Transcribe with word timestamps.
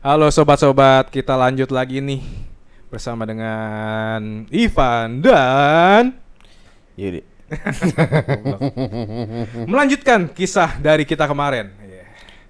Halo 0.00 0.32
sobat-sobat, 0.32 1.12
kita 1.12 1.36
lanjut 1.36 1.68
lagi 1.68 2.00
nih 2.00 2.24
bersama 2.88 3.28
dengan 3.28 4.48
Ivan 4.48 5.20
dan 5.20 6.16
Yudi. 6.96 7.20
melanjutkan 9.70 10.32
kisah 10.32 10.80
dari 10.80 11.04
kita 11.04 11.28
kemarin. 11.28 11.68
Iya. 11.84 12.04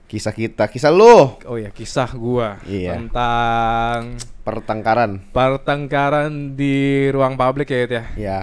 Kisah 0.06 0.30
kita, 0.30 0.70
kisah 0.70 0.94
lu. 0.94 1.42
Oh 1.42 1.58
ya, 1.58 1.74
kisah 1.74 2.14
gua 2.14 2.62
Iya. 2.62 2.94
tentang 2.94 4.14
Pertengkaran. 4.46 5.18
pertengkaran 5.34 6.54
di 6.54 7.10
ruang 7.10 7.34
publik 7.34 7.74
ya, 7.74 7.78
It, 7.82 7.90
ya. 7.90 8.04
Ya. 8.14 8.40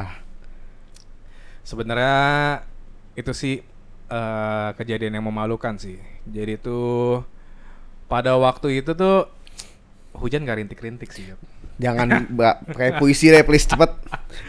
Sebenarnya 1.64 2.20
itu 3.16 3.32
sih 3.32 3.64
eh, 4.08 4.70
kejadian 4.76 5.16
yang 5.16 5.32
memalukan 5.32 5.80
sih. 5.80 5.96
Jadi 6.28 6.60
tuh 6.60 7.24
pada 8.08 8.40
waktu 8.40 8.82
itu 8.84 8.96
tuh 8.96 9.28
hujan 10.18 10.48
gak 10.48 10.58
rintik-rintik 10.64 11.12
sih. 11.14 11.32
Yop. 11.32 11.40
Jangan 11.78 12.26
mbak 12.34 12.74
kayak 12.74 12.98
puisi 12.98 13.30
deh 13.30 13.46
please 13.46 13.70
cepet. 13.70 13.94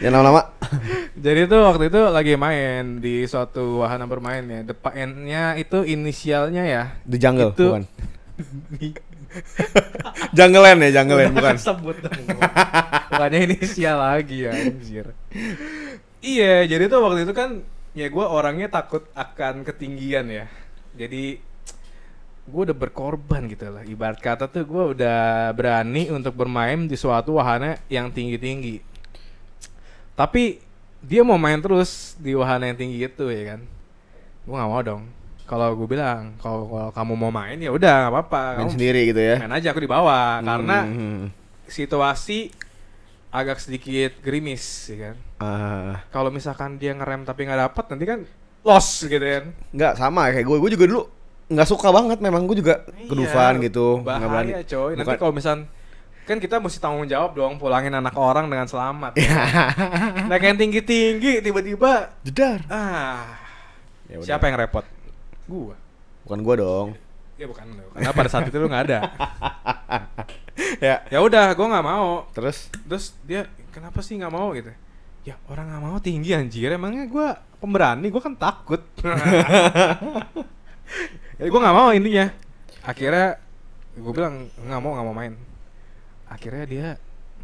Jangan 0.01 0.25
lama-lama. 0.25 0.49
Jadi 1.25 1.45
tuh 1.45 1.61
waktu 1.61 1.93
itu 1.93 2.01
lagi 2.09 2.33
main 2.33 2.97
di 2.97 3.21
suatu 3.29 3.85
wahana 3.85 4.09
bermain 4.09 4.41
ya. 4.49 4.61
Depannya 4.65 5.53
itu 5.61 5.85
inisialnya 5.85 6.63
ya. 6.65 6.83
The 7.05 7.17
Jungle 7.21 7.53
Itu- 7.53 7.69
bukan. 7.69 7.83
Jungle 10.33 10.63
Land 10.65 10.81
ya, 10.89 11.01
Jungle 11.01 11.17
Land 11.21 11.33
bukan. 11.37 11.55
Sebut. 11.61 11.97
Bukannya 13.13 13.39
inisial 13.45 14.01
lagi 14.01 14.49
ya, 14.49 14.51
anjir. 14.57 15.13
Iya, 16.19 16.65
jadi 16.65 16.89
tuh 16.89 16.99
waktu 17.05 17.29
itu 17.29 17.33
kan 17.37 17.61
ya 17.93 18.09
gue 18.09 18.25
orangnya 18.25 18.73
takut 18.73 19.05
akan 19.13 19.61
ketinggian 19.61 20.33
ya. 20.33 20.45
Jadi 20.97 21.37
gue 22.49 22.61
udah 22.65 22.75
berkorban 22.75 23.45
gitu 23.45 23.69
lah. 23.69 23.81
Ibarat 23.81 24.17
kata 24.17 24.45
tuh 24.45 24.63
gue 24.63 24.83
udah 24.93 25.19
berani 25.51 26.09
untuk 26.09 26.33
bermain 26.33 26.83
di 26.83 26.93
suatu 26.93 27.37
wahana 27.37 27.77
yang 27.87 28.09
tinggi-tinggi. 28.09 28.81
Tapi 30.13 30.59
dia 30.99 31.21
mau 31.21 31.37
main 31.37 31.55
terus 31.57 32.17
di 32.17 32.35
wahana 32.35 32.67
yang 32.67 32.77
tinggi 32.77 32.99
itu 32.99 33.25
ya 33.25 33.55
kan. 33.55 33.61
Gue 34.43 34.53
nggak 34.53 34.67
mau 34.67 34.81
dong. 34.81 35.03
Kalau 35.45 35.73
gue 35.73 35.87
bilang 35.87 36.37
kalau 36.37 36.91
kamu 36.91 37.13
mau 37.15 37.31
main 37.31 37.57
ya 37.57 37.69
udah 37.69 37.93
nggak 38.05 38.13
apa-apa. 38.13 38.41
Main 38.53 38.59
Kamu 38.59 38.73
sendiri 38.73 39.01
gitu 39.07 39.21
ya. 39.23 39.35
main 39.39 39.53
aja 39.53 39.67
aku 39.69 39.81
di 39.81 39.89
bawah 39.89 40.41
karena 40.41 40.77
Hmm. 40.83 41.23
situasi 41.65 42.51
agak 43.29 43.57
sedikit 43.57 44.17
gerimis 44.19 44.61
ya 44.87 44.97
kan. 45.03 45.15
Ah, 45.39 45.93
Kalau 46.09 46.29
misalkan 46.29 46.75
dia 46.75 46.91
ngerem 46.91 47.23
tapi 47.23 47.45
nggak 47.45 47.61
dapat 47.63 47.85
nanti 47.87 48.05
kan 48.05 48.19
loss 48.61 49.01
gitu 49.03 49.21
kan. 49.21 49.45
nggak 49.71 49.93
sama 49.95 50.29
kayak 50.29 50.45
gue. 50.45 50.57
Gue 50.59 50.71
juga 50.73 50.85
dulu 50.85 51.03
nggak 51.49 51.65
suka 51.65 51.89
banget 51.89 52.21
memang 52.21 52.45
gue 52.45 52.57
juga 52.57 52.85
kedufan 53.09 53.57
Iya, 53.57 53.65
gitu 53.65 53.87
nggak 53.99 54.17
berani 54.23 54.51
coy. 54.63 54.91
Nanti 54.93 55.15
kalau 55.17 55.33
misal 55.33 55.65
kan 56.23 56.37
kita 56.37 56.61
mesti 56.61 56.77
tanggung 56.77 57.09
jawab 57.09 57.33
dong 57.33 57.57
pulangin 57.57 57.89
anak 57.91 58.13
orang 58.13 58.45
dengan 58.45 58.69
selamat. 58.69 59.17
Iya. 59.17 59.41
Naik 60.29 60.43
yang 60.45 60.57
tinggi-tinggi 60.57 61.41
tiba-tiba 61.41 62.13
jedar 62.21 62.61
ah 62.69 63.33
Ya 64.05 64.17
udah. 64.17 64.25
siapa 64.25 64.45
yang 64.45 64.57
repot? 64.57 64.85
Gua. 65.45 65.73
bukan 66.21 66.39
gue 66.39 66.55
dong 66.55 66.87
Ya 67.33 67.45
bukan 67.45 67.65
lu. 67.71 67.81
Karena 67.95 68.11
pada 68.11 68.29
saat 68.29 68.45
itu 68.45 68.55
lu 68.55 68.67
nggak 68.67 68.85
ada. 68.85 68.99
ya 70.85 71.01
Ya 71.07 71.19
udah, 71.19 71.49
gua 71.53 71.67
nggak 71.67 71.87
mau. 71.87 72.29
terus 72.29 72.67
Terus 72.85 73.15
dia 73.23 73.47
kenapa 73.69 74.03
sih 74.03 74.13
nggak 74.13 74.29
mau 74.29 74.53
gitu? 74.53 74.69
Ya 75.23 75.33
orang 75.47 75.65
nggak 75.65 75.81
mau 75.81 75.97
tinggi 75.97 76.35
anjir. 76.35 76.69
Emangnya 76.69 77.07
gua 77.07 77.27
pemberani, 77.57 78.05
gua 78.07 78.21
kan 78.21 78.35
takut. 78.35 78.83
ya 81.39 81.47
gua 81.47 81.59
nggak 81.63 81.77
mau 81.77 81.89
intinya. 81.89 82.27
Akhirnya 82.83 83.39
gua 83.95 84.11
bilang 84.13 84.35
nggak 84.59 84.79
mau 84.79 84.91
nggak 84.93 85.07
mau 85.07 85.15
main. 85.15 85.33
Akhirnya 86.27 86.65
dia 86.67 86.87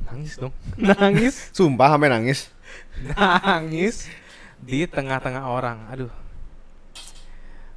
nangis 0.06 0.36
dong. 0.36 0.54
nangis, 1.00 1.50
sumpah 1.50 1.96
sampai 1.96 2.10
nangis 2.12 2.40
nangis 3.16 4.06
di 4.60 4.84
tengah-tengah 4.86 5.48
orang. 5.48 5.78
Aduh. 5.90 6.12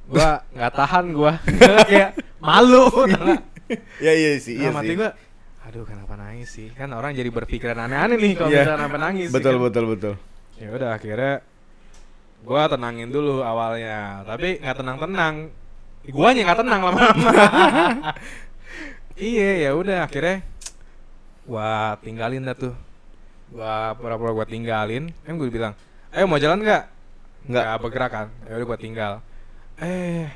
Gua 0.09 0.41
nggak 0.51 0.73
tahan 0.73 1.05
gua. 1.13 1.33
Kayak 1.89 2.17
malu. 2.41 2.89
ya 4.05 4.11
iya 4.11 4.33
sih 4.41 4.57
iya 4.57 4.73
Nah, 4.73 4.81
mati 4.81 4.91
sih 4.91 4.97
gua 4.97 5.13
aduh 5.69 5.85
kenapa 5.85 6.17
nangis 6.17 6.49
sih 6.49 6.73
kan 6.73 6.89
orang 6.89 7.13
jadi 7.13 7.29
berpikiran 7.29 7.77
aneh-aneh 7.77 8.17
nih 8.17 8.33
kalau 8.33 8.49
Iya. 8.49 8.65
misalnya 8.65 8.81
sampai 8.89 9.01
nangis 9.05 9.27
betul 9.29 9.37
sih 9.37 9.53
kan. 9.53 9.65
betul 9.69 9.83
betul 9.85 10.13
ya 10.57 10.67
udah 10.73 10.89
akhirnya 10.97 11.33
gua 12.41 12.61
tenangin 12.65 13.13
dulu 13.13 13.45
awalnya 13.45 14.25
tapi 14.25 14.57
nggak 14.57 14.73
tenang-tenang 14.73 15.35
guanya 16.07 16.41
nggak 16.47 16.59
tenang 16.63 16.81
lama-lama. 16.87 17.31
Iya 19.19 19.67
ya 19.67 19.71
udah 19.75 20.07
akhirnya 20.07 20.47
gua 21.43 21.99
tinggalin 21.99 22.39
dah 22.39 22.55
tuh. 22.55 22.71
Gua 23.51 23.91
pura-pura 23.99 24.31
gua 24.31 24.47
tinggalin. 24.47 25.11
Kan 25.27 25.35
gue 25.35 25.51
bilang 25.51 25.75
ayo 26.15 26.23
mau 26.23 26.39
jalan 26.39 26.63
nggak? 26.63 26.83
Nggak. 27.51 27.65
bergerak 27.83 28.11
kan. 28.15 28.27
Ya 28.47 28.55
udah 28.55 28.67
gua 28.71 28.79
tinggal. 28.79 29.13
Eh 29.75 30.31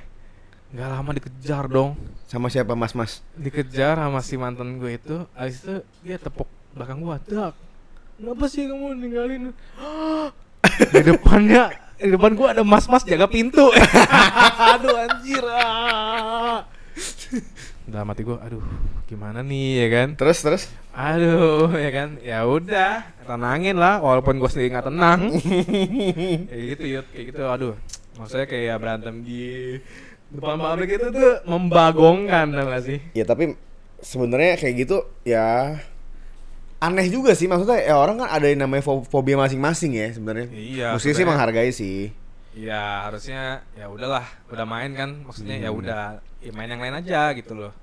nggak 0.75 0.89
lama 0.99 1.15
dikejar 1.15 1.71
dong. 1.71 1.95
Sama 2.27 2.51
siapa 2.51 2.75
mas 2.75 2.91
mas 2.91 3.23
dikejar 3.39 4.03
sama 4.03 4.19
si 4.19 4.35
mantan 4.35 4.75
gue 4.75 4.99
itu. 4.99 5.23
Habis 5.31 5.63
itu 5.63 5.75
dia 6.03 6.19
tepuk 6.19 6.51
belakang 6.75 6.99
gua 6.99 7.23
dak 7.23 7.55
kenapa 8.19 8.45
sih 8.51 8.67
kamu 8.67 8.99
ninggalin? 8.99 9.43
Di 10.91 11.01
depannya 11.03 11.71
di 12.03 12.11
depan 12.11 12.35
gua 12.35 12.51
ada 12.51 12.67
mas-mas 12.67 13.07
jaga 13.07 13.31
pintu. 13.31 13.71
Aduh 14.75 14.95
anjir 14.99 15.43
ah. 15.47 16.67
dalam 17.87 18.09
hati 18.11 18.23
gua 18.23 18.39
aduh 18.43 18.63
gimana 19.07 19.39
nih 19.39 19.87
ya 19.87 19.87
kan? 19.87 20.07
Terus 20.19 20.37
terus? 20.43 20.63
Aduh 20.91 21.71
ya 21.71 21.89
kan? 21.95 22.19
Ya 22.19 22.43
udah 22.43 23.07
tenangin 23.23 23.79
lah 23.79 24.03
walaupun 24.03 24.35
gua 24.35 24.51
sendiri 24.51 24.75
nggak 24.75 24.87
tenang. 24.91 25.31
Kayak 26.51 26.63
gitu 26.75 26.83
yut 26.99 27.07
kayak 27.15 27.25
gitu. 27.31 27.41
Aduh 27.47 27.73
maksudnya 28.19 28.45
kayak 28.45 28.75
berantem 28.77 29.23
di 29.23 29.79
depan 30.33 30.59
publik 30.59 30.97
itu 30.99 31.07
tuh 31.13 31.31
membagongkan 31.47 32.51
gak 32.51 32.83
sih? 32.83 32.99
Ya 33.15 33.23
tapi 33.23 33.55
sebenarnya 34.03 34.59
kayak 34.59 34.75
gitu 34.85 34.97
ya 35.23 35.79
aneh 36.83 37.07
juga 37.07 37.31
sih 37.31 37.47
maksudnya 37.47 37.79
ya 37.79 37.95
orang 37.95 38.19
kan 38.19 38.29
ada 38.29 38.45
yang 38.45 38.59
namanya 38.59 38.83
fo- 38.83 39.07
fobia 39.07 39.39
masing-masing 39.39 39.95
ya 39.95 40.07
sebenarnya 40.11 40.47
Iya, 40.51 40.87
mesti 40.93 41.09
sih 41.11 41.23
menghargai 41.23 41.71
sih 41.71 42.11
Ya 42.53 43.09
harusnya 43.09 43.65
ya 43.73 43.89
udahlah, 43.89 44.21
udah 44.45 44.61
main 44.63 44.93
kan, 44.93 45.25
maksudnya 45.25 45.57
ya 45.57 45.73
Hmm. 45.73 45.79
udah 45.81 46.01
ya 46.37 46.51
main 46.53 46.69
yang 46.69 46.77
lain 46.77 47.01
aja 47.01 47.33
gitu 47.33 47.57
loh. 47.57 47.73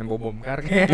Main 0.00 0.08
bom 0.08 0.16
bom 0.16 0.36
kar 0.40 0.64
kayak. 0.64 0.88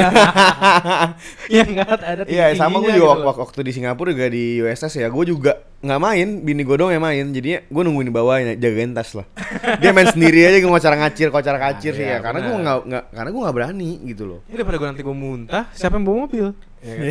ya 1.46 1.62
enggak 1.62 1.94
ada 1.94 2.26
Iya 2.26 2.58
sama 2.58 2.82
gue 2.82 2.90
tinggi-tingginya 2.90 3.22
juga 3.22 3.30
gitu 3.30 3.38
waktu, 3.38 3.58
di 3.62 3.70
Singapura 3.70 4.10
juga 4.10 4.26
di 4.26 4.44
USS 4.58 4.98
ya 4.98 5.06
gue 5.06 5.24
juga 5.30 5.52
nggak 5.78 6.00
main 6.02 6.28
bini 6.42 6.66
gue 6.66 6.74
dong 6.74 6.90
yang 6.90 6.98
main 6.98 7.22
jadinya 7.30 7.62
gue 7.62 7.82
nungguin 7.86 8.10
di 8.10 8.14
bawah 8.18 8.34
ya, 8.42 8.58
jagain 8.58 8.90
tas 8.90 9.14
lah 9.14 9.22
dia 9.80 9.94
main 9.94 10.10
sendiri 10.10 10.42
aja 10.42 10.58
gue 10.58 10.66
ngocar 10.66 10.90
ngacir 10.98 11.30
kocar 11.30 11.54
kacir 11.54 11.94
Nah, 11.94 11.98
sih 12.02 12.02
iya, 12.02 12.18
ya 12.18 12.24
karena 12.24 12.38
gue 12.42 12.54
nggak 12.58 12.78
nggak 12.82 13.04
karena 13.14 13.30
gue 13.30 13.42
nggak 13.46 13.54
berani 13.54 13.90
gitu 14.10 14.22
loh 14.26 14.40
Ya 14.50 14.54
daripada 14.58 14.76
gue 14.82 14.88
nanti 14.90 15.02
gue 15.06 15.14
muntah, 15.14 15.64
siapa 15.70 15.94
yang 15.94 16.04
bawa 16.04 16.16
mobil? 16.26 16.46
Ya 16.82 16.94
kan? 16.98 17.06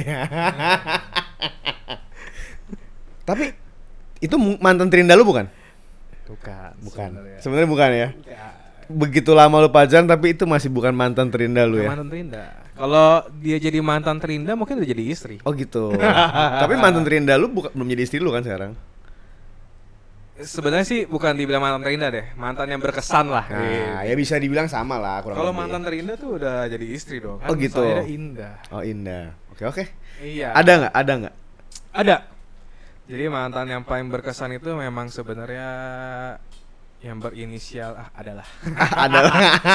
tapi 3.23 3.45
itu 4.19 4.35
mantan 4.59 4.91
Trinda 4.91 5.16
lu 5.16 5.23
bukan 5.23 5.47
Bukan. 6.25 6.73
bukan 6.81 7.09
sebenarnya. 7.38 7.69
bukan 7.69 7.89
ya. 7.94 8.07
Begitu 8.88 9.34
lama 9.34 9.62
lu 9.62 9.69
pacaran 9.69 10.06
tapi 10.06 10.34
itu 10.34 10.46
masih 10.46 10.69
bukan 10.69 10.94
mantan 10.94 11.29
Trinda 11.29 11.66
lu 11.66 11.81
ya 11.81 11.90
Mantan 11.90 12.09
Terinda. 12.09 12.44
Kalau 12.75 13.23
dia 13.40 13.56
jadi 13.56 13.79
mantan 13.79 14.19
Terinda 14.19 14.51
mungkin 14.53 14.84
udah 14.84 14.90
jadi 14.90 15.03
istri. 15.07 15.40
oh 15.41 15.51
gitu 15.51 15.96
tapi 16.62 16.75
mantan 16.75 17.07
Trinda 17.07 17.34
lu 17.35 17.47
buka, 17.47 17.72
belum 17.72 17.88
jadi 17.88 18.03
istri 18.03 18.19
lu 18.19 18.29
kan 18.29 18.44
sekarang 18.44 18.73
Sebenarnya 20.35 20.84
sih 20.84 21.07
bukan 21.07 21.31
dibilang 21.31 21.63
mantan 21.63 21.79
Terinda 21.88 22.12
deh, 22.12 22.35
mantan 22.35 22.67
yang 22.67 22.84
berkesan 22.84 23.32
lah. 23.32 23.47
nah 23.47 24.03
ya 24.03 24.11
bisa 24.20 24.35
dibilang 24.35 24.67
sama 24.67 24.99
lah 24.99 25.23
Kalau 25.23 25.55
mantan 25.55 25.79
Terinda 25.87 26.20
tuh 26.20 26.35
udah 26.35 26.67
jadi 26.67 26.84
istri 26.91 27.23
dong. 27.23 27.40
Oh, 27.47 27.55
gitu. 27.55 27.79
soalnya 27.79 28.03
indah. 28.03 28.55
oh 28.67 28.84
indah 28.84 29.32
oke 29.55 29.64
oke 29.64 29.84
Iya. 30.20 30.52
ada 30.52 30.72
nggak 30.84 30.93
ada 30.93 31.14
nggak 31.23 31.35
Ada. 31.96 32.16
Jadi 33.08 33.23
mantan 33.32 33.72
yang 33.72 33.87
paling 33.87 34.11
berkesan 34.11 34.52
itu 34.52 34.76
memang 34.76 35.08
sebenarnya 35.08 35.70
yang 37.05 37.22
berinisial 37.22 37.93
ah 37.93 38.09
adalah. 38.17 38.47
ada 39.05 39.19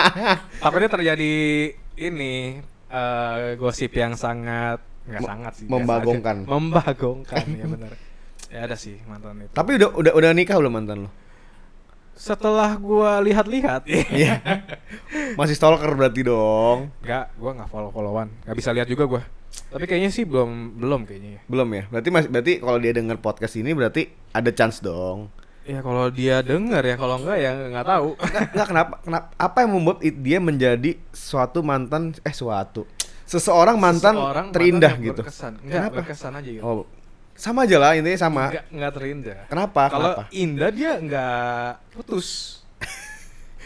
Takutnya 0.63 0.91
terjadi 0.91 1.35
ini 1.95 2.59
eh, 2.91 3.55
gosip 3.55 3.95
yang 3.95 4.19
sangat 4.19 4.83
nggak 5.07 5.23
sangat 5.23 5.53
sih. 5.63 5.67
membagongkan. 5.71 6.37
Membagongkan 6.51 7.45
ya 7.55 7.67
benar. 7.71 7.93
Ya 8.51 8.67
ada 8.67 8.75
sih 8.75 8.99
mantan 9.07 9.47
itu. 9.47 9.55
Tapi 9.55 9.79
udah 9.79 9.89
udah 9.95 10.13
udah 10.19 10.31
nikah 10.35 10.59
belum 10.59 10.75
mantan 10.75 11.07
lo? 11.07 11.11
setelah 12.21 12.77
gua 12.77 13.17
lihat-lihat, 13.25 13.89
Iya. 13.89 14.45
Masih 15.41 15.57
stalker 15.57 15.89
berarti 15.97 16.21
dong. 16.21 16.93
nggak, 17.01 17.41
gua 17.41 17.51
nggak 17.57 17.69
follow-followan, 17.73 18.29
nggak 18.45 18.57
bisa 18.61 18.77
lihat 18.77 18.93
juga 18.93 19.09
gua. 19.09 19.23
Tapi 19.73 19.89
kayaknya 19.89 20.13
sih 20.13 20.29
belum 20.29 20.77
belum 20.77 21.09
kayaknya 21.09 21.41
ya. 21.41 21.43
Belum 21.49 21.65
ya? 21.73 21.89
Berarti 21.89 22.09
masih 22.13 22.29
berarti 22.29 22.53
kalau 22.61 22.77
dia 22.77 22.93
denger 22.93 23.17
podcast 23.25 23.57
ini 23.57 23.73
berarti 23.73 24.13
ada 24.37 24.53
chance 24.53 24.85
dong. 24.85 25.33
Ya 25.61 25.85
kalau 25.85 26.09
dia 26.09 26.41
denger 26.41 26.83
ya, 26.83 26.97
kalau 26.97 27.21
enggak 27.21 27.39
ya 27.39 27.51
nggak 27.53 27.87
tahu. 27.87 28.09
Nggak, 28.17 28.45
nggak 28.57 28.67
kenapa, 28.69 28.95
kenapa 29.05 29.27
apa 29.37 29.57
yang 29.61 29.71
membuat 29.77 29.99
it- 30.01 30.19
dia 30.19 30.39
menjadi 30.41 30.91
suatu 31.13 31.61
mantan 31.61 32.17
eh 32.25 32.33
suatu 32.33 32.89
seseorang 33.25 33.79
mantan 33.79 34.17
Seseorang 34.19 34.47
terindah 34.51 34.93
mantan 34.97 35.07
gitu. 35.07 35.23
Berkesan. 35.23 35.53
Enggak, 35.63 35.79
Kenapa? 35.79 35.95
berkesan 36.03 36.33
aja 36.35 36.49
gitu. 36.51 36.63
Oh, 36.67 36.83
sama 37.37 37.65
aja 37.65 37.77
lah 37.79 37.93
intinya 37.95 38.19
sama. 38.19 38.45
Enggak, 38.51 38.65
enggak 38.73 38.93
terindah. 38.99 39.39
Kenapa? 39.47 39.83
Kalau 39.87 40.11
indah 40.33 40.71
dia 40.75 40.93
enggak 40.99 41.79
putus. 41.95 42.60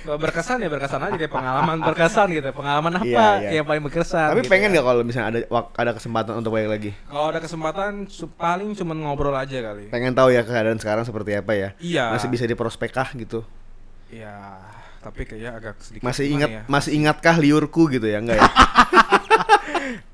Berkesan 0.05 0.61
ya 0.61 0.69
berkesan 0.69 1.01
aja 1.01 1.17
kayak 1.17 1.33
pengalaman 1.33 1.77
berkesan 1.89 2.29
gitu. 2.31 2.49
Pengalaman 2.51 2.93
apa 2.95 3.05
Iya, 3.07 3.25
iya. 3.41 3.51
yang 3.57 3.65
paling 3.65 3.83
berkesan? 3.83 4.29
Tapi 4.31 4.41
gitu 4.41 4.53
pengen 4.53 4.69
ya. 4.69 4.73
nggak 4.75 4.85
kalau 4.85 5.01
misalnya 5.03 5.29
ada 5.31 5.39
ada 5.73 5.91
kesempatan 5.93 6.33
untuk 6.37 6.53
balik 6.53 6.69
lagi? 6.69 6.91
Kalau 7.03 7.27
ada 7.27 7.41
kesempatan 7.41 7.93
paling 8.35 8.69
cuman 8.75 8.97
ngobrol 9.01 9.33
aja 9.33 9.59
kali. 9.63 9.89
Pengen 9.89 10.13
tahu 10.13 10.29
ya 10.29 10.43
keadaan 10.43 10.77
sekarang 10.77 11.03
seperti 11.03 11.35
apa 11.35 11.53
ya? 11.53 11.69
Iya. 11.79 12.13
Masih 12.13 12.29
bisa 12.29 12.45
diprospekkah 12.45 13.09
gitu? 13.15 13.49
Iya, 14.07 14.61
tapi 15.01 15.25
kayak 15.25 15.53
agak 15.57 15.75
sedikit 15.81 16.05
Masih 16.05 16.29
ingat 16.29 16.49
ya? 16.49 16.63
masih 16.67 16.93
ingatkah 16.95 17.35
liurku 17.35 17.89
gitu 17.89 18.05
ya? 18.05 18.21
Enggak 18.21 18.39
ya? 18.39 18.49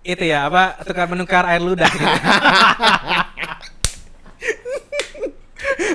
itu 0.06 0.24
ya 0.24 0.46
apa 0.46 0.80
tukar 0.80 1.04
menukar 1.04 1.44
air 1.44 1.60
ludah. 1.60 1.90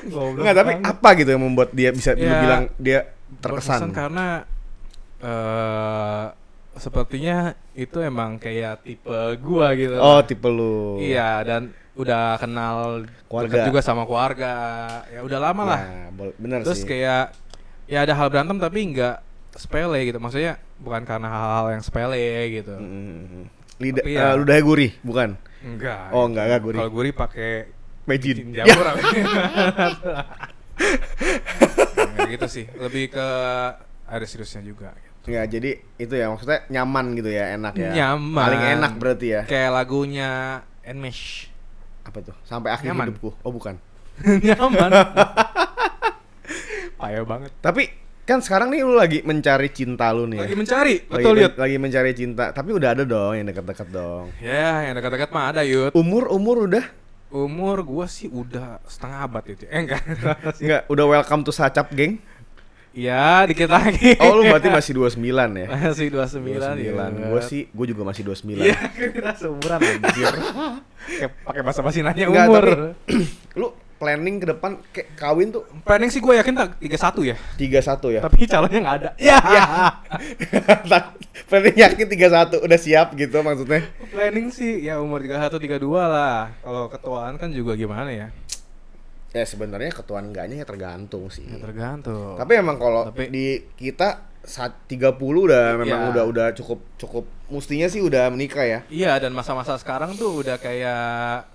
Goblok 0.06 0.44
Enggak, 0.44 0.56
tapi 0.56 0.72
banget. 0.76 0.92
apa 0.92 1.10
gitu 1.18 1.30
yang 1.30 1.44
membuat 1.44 1.70
dia 1.72 1.90
bisa 1.90 2.14
Ya, 2.14 2.38
bilang 2.38 2.64
dia 2.78 3.00
Terkesan? 3.38 3.90
karena 3.92 4.46
eh 5.20 6.26
sepertinya 6.76 7.38
itu 7.72 7.98
emang 8.00 8.36
kayak 8.36 8.84
tipe 8.84 9.10
gua 9.40 9.72
gitu. 9.74 9.96
Oh, 9.96 10.20
lah. 10.20 10.24
tipe 10.24 10.44
lu. 10.46 11.00
Iya 11.00 11.40
dan 11.42 11.62
udah 11.96 12.36
kenal 12.36 13.08
Keluarga. 13.26 13.64
juga 13.64 13.80
sama 13.80 14.04
keluarga. 14.04 14.54
Ya 15.08 15.24
udah 15.24 15.40
lama 15.42 15.64
lah. 15.66 15.80
Nah, 15.82 16.08
bol- 16.12 16.36
bener 16.36 16.62
Terus 16.62 16.84
sih. 16.84 16.88
kayak 16.88 17.32
ya 17.86 18.04
ada 18.04 18.12
hal 18.12 18.28
berantem 18.28 18.60
tapi 18.60 18.92
nggak 18.92 19.18
sepele 19.56 20.04
gitu. 20.04 20.20
Maksudnya 20.20 20.60
bukan 20.78 21.02
karena 21.04 21.32
hal-hal 21.32 21.66
yang 21.72 21.84
sepele 21.84 22.28
gitu. 22.54 22.76
Mm-mm. 22.76 23.48
Lidah 23.76 24.04
Tapi 24.04 24.12
ya- 24.12 24.28
eh, 24.28 24.34
ludahnya 24.36 24.64
gurih, 24.64 24.92
bukan? 25.00 25.30
Enggak. 25.64 26.12
Oh, 26.12 26.28
enggak, 26.28 26.44
enggak 26.46 26.62
gurih. 26.62 26.80
Kalau 26.80 26.92
gurih 26.92 27.14
pakai 27.14 27.52
Mejin. 28.06 28.52
jamur. 28.52 28.86
Ya, 32.16 32.22
gitu 32.30 32.48
sih. 32.48 32.66
Lebih 32.76 33.12
ke 33.12 33.28
ada 34.06 34.26
seriusnya 34.26 34.62
juga. 34.62 34.94
Ya, 35.26 35.42
jadi 35.44 35.82
itu 35.98 36.14
ya 36.14 36.30
maksudnya 36.30 36.64
nyaman 36.70 37.18
gitu 37.18 37.28
ya, 37.28 37.50
enak 37.54 37.74
ya. 37.74 37.92
Nyaman. 37.92 38.44
Paling 38.46 38.64
enak 38.78 38.92
berarti 38.96 39.28
ya. 39.32 39.42
Kayak 39.44 39.70
lagunya 39.74 40.30
Enmesh. 40.82 41.50
Apa 42.06 42.22
tuh? 42.22 42.36
Sampai 42.44 42.70
akhir 42.70 42.86
Nyaman. 42.88 43.10
hidupku. 43.10 43.30
Oh, 43.42 43.50
bukan. 43.50 43.76
Nyaman. 44.46 44.90
Payah 46.96 47.24
banget. 47.26 47.52
Tapi 47.58 47.84
kan 48.24 48.40
sekarang 48.40 48.70
nih 48.70 48.82
lu 48.82 48.94
lagi 48.94 49.20
mencari 49.22 49.70
cinta 49.70 50.10
lu 50.10 50.26
nih. 50.26 50.38
ya. 50.38 50.42
Lagi 50.46 50.56
mencari, 50.56 50.94
Lagi 51.00 51.10
betul 51.12 51.32
men- 51.34 51.42
Yud. 51.42 51.54
Lagi 51.58 51.76
mencari 51.78 52.12
cinta, 52.14 52.44
tapi 52.52 52.70
udah 52.72 52.90
ada 52.94 53.04
dong 53.04 53.34
yang 53.34 53.46
dekat-dekat 53.46 53.88
dong. 53.90 54.30
Ya, 54.38 54.86
yang 54.86 54.94
dekat-dekat 54.94 55.30
mah 55.30 55.44
ada 55.52 55.62
Yud. 55.62 55.92
Umur 55.94 56.30
umur 56.30 56.66
udah 56.66 56.86
Umur 57.34 57.82
gua 57.82 58.06
sih 58.06 58.30
udah 58.30 58.80
setengah 58.86 59.20
abad 59.26 59.44
itu. 59.50 59.66
Eh 59.68 59.82
enggak. 59.82 60.02
enggak 60.62 60.82
udah 60.88 61.06
welcome 61.10 61.42
to 61.42 61.52
Sacap, 61.52 61.90
geng. 61.92 62.22
Iya, 62.96 63.44
dikit 63.44 63.68
lagi. 63.68 64.16
Oh, 64.24 64.40
lu 64.40 64.48
berarti 64.48 64.72
masih 64.72 64.96
29 64.96 65.20
ya? 65.52 65.68
masih 65.68 66.08
29 66.16 66.48
ya. 66.80 66.96
29. 66.96 67.28
Gua 67.28 67.42
sih, 67.44 67.68
gua 67.76 67.86
juga 67.92 68.02
masih 68.08 68.24
29. 68.24 68.56
Iya, 68.56 68.80
kita 69.20 69.32
seumuran 69.36 69.80
anjir. 69.84 70.32
Kayak 71.06 71.32
pakai 71.44 71.62
bahasa-basi 71.68 72.00
nanya 72.08 72.32
Enggak, 72.32 72.48
umur. 72.48 72.66
tapi 73.04 73.20
lu 73.60 73.68
planning 74.06 74.38
ke 74.38 74.46
depan 74.48 74.78
kayak 74.94 75.18
kawin 75.18 75.50
tuh 75.50 75.66
Planning 75.82 76.08
sih 76.08 76.22
gue 76.22 76.38
yakin 76.38 76.54
tak 76.54 76.78
31 76.78 77.26
ya. 77.26 77.36
31 77.58 78.14
ya? 78.14 78.22
Tapi 78.22 78.38
calonnya 78.46 78.80
nggak 78.80 78.98
ada. 79.02 79.10
Ya. 79.26 79.42
planning 81.46 81.74
yakin 81.76 82.06
31 82.06 82.62
udah 82.62 82.80
siap 82.80 83.08
gitu 83.14 83.42
maksudnya. 83.42 83.82
Planning 84.10 84.48
sih 84.50 84.86
ya 84.86 84.98
umur 84.98 85.20
31 85.20 85.50
32 85.58 85.82
lah. 85.90 86.54
Kalau 86.62 86.86
ketuaan 86.88 87.36
kan 87.36 87.50
juga 87.50 87.74
gimana 87.74 88.10
ya? 88.10 88.30
Ya 89.32 89.44
sebenarnya 89.44 89.92
ketuaan 89.92 90.30
enggaknya 90.30 90.62
ya 90.62 90.66
tergantung 90.66 91.28
sih. 91.28 91.44
Ya 91.44 91.60
tergantung. 91.60 92.38
Tapi 92.38 92.52
emang 92.56 92.78
kalau 92.78 93.10
Tapi- 93.10 93.28
di 93.28 93.46
kita 93.76 94.22
saat 94.46 94.86
30 94.86 95.18
udah 95.42 95.74
memang 95.76 96.00
Iya. 96.06 96.12
udah 96.14 96.24
udah 96.24 96.48
cukup 96.54 96.80
cukup 96.96 97.26
mestinya 97.48 97.90
sih 97.90 98.00
udah 98.00 98.30
menikah 98.30 98.62
ya. 98.62 98.80
Iya 98.88 99.18
dan 99.18 99.34
masa-masa 99.34 99.74
sekarang 99.76 100.14
tuh 100.16 100.40
udah 100.40 100.56
kayak 100.56 101.50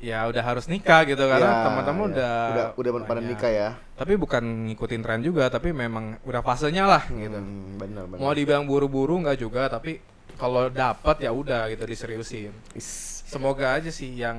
ya 0.00 0.24
udah 0.26 0.40
harus 0.40 0.64
nikah 0.64 1.04
gitu 1.04 1.20
karena 1.20 1.44
Ya, 1.52 1.62
teman-teman 1.62 2.06
ya. 2.06 2.10
udah 2.10 2.34
udah 2.48 2.66
udah 2.74 2.90
pada 3.04 3.20
banyak. 3.20 3.30
nikah 3.30 3.50
ya. 3.50 3.68
Tapi 3.94 4.16
bukan 4.16 4.42
ngikutin 4.66 5.00
tren 5.00 5.20
juga, 5.20 5.46
tapi 5.46 5.70
memang 5.70 6.16
udah 6.22 6.40
fasenya 6.40 6.84
lah 6.84 7.04
gitu. 7.06 7.36
Hmm, 7.36 7.76
bener 7.76 8.04
bener. 8.04 8.18
Mau 8.18 8.32
dibilang 8.32 8.64
buru-buru 8.64 9.20
nggak 9.20 9.36
juga, 9.36 9.68
tapi 9.68 10.00
kalau 10.34 10.66
dapat 10.66 11.20
ya 11.20 11.30
udah 11.30 11.68
gitu 11.68 11.84
diseriusin. 11.84 12.52
Is- 12.72 13.20
Semoga 13.22 13.78
aja 13.78 13.86
sih 13.88 14.10
yang 14.10 14.34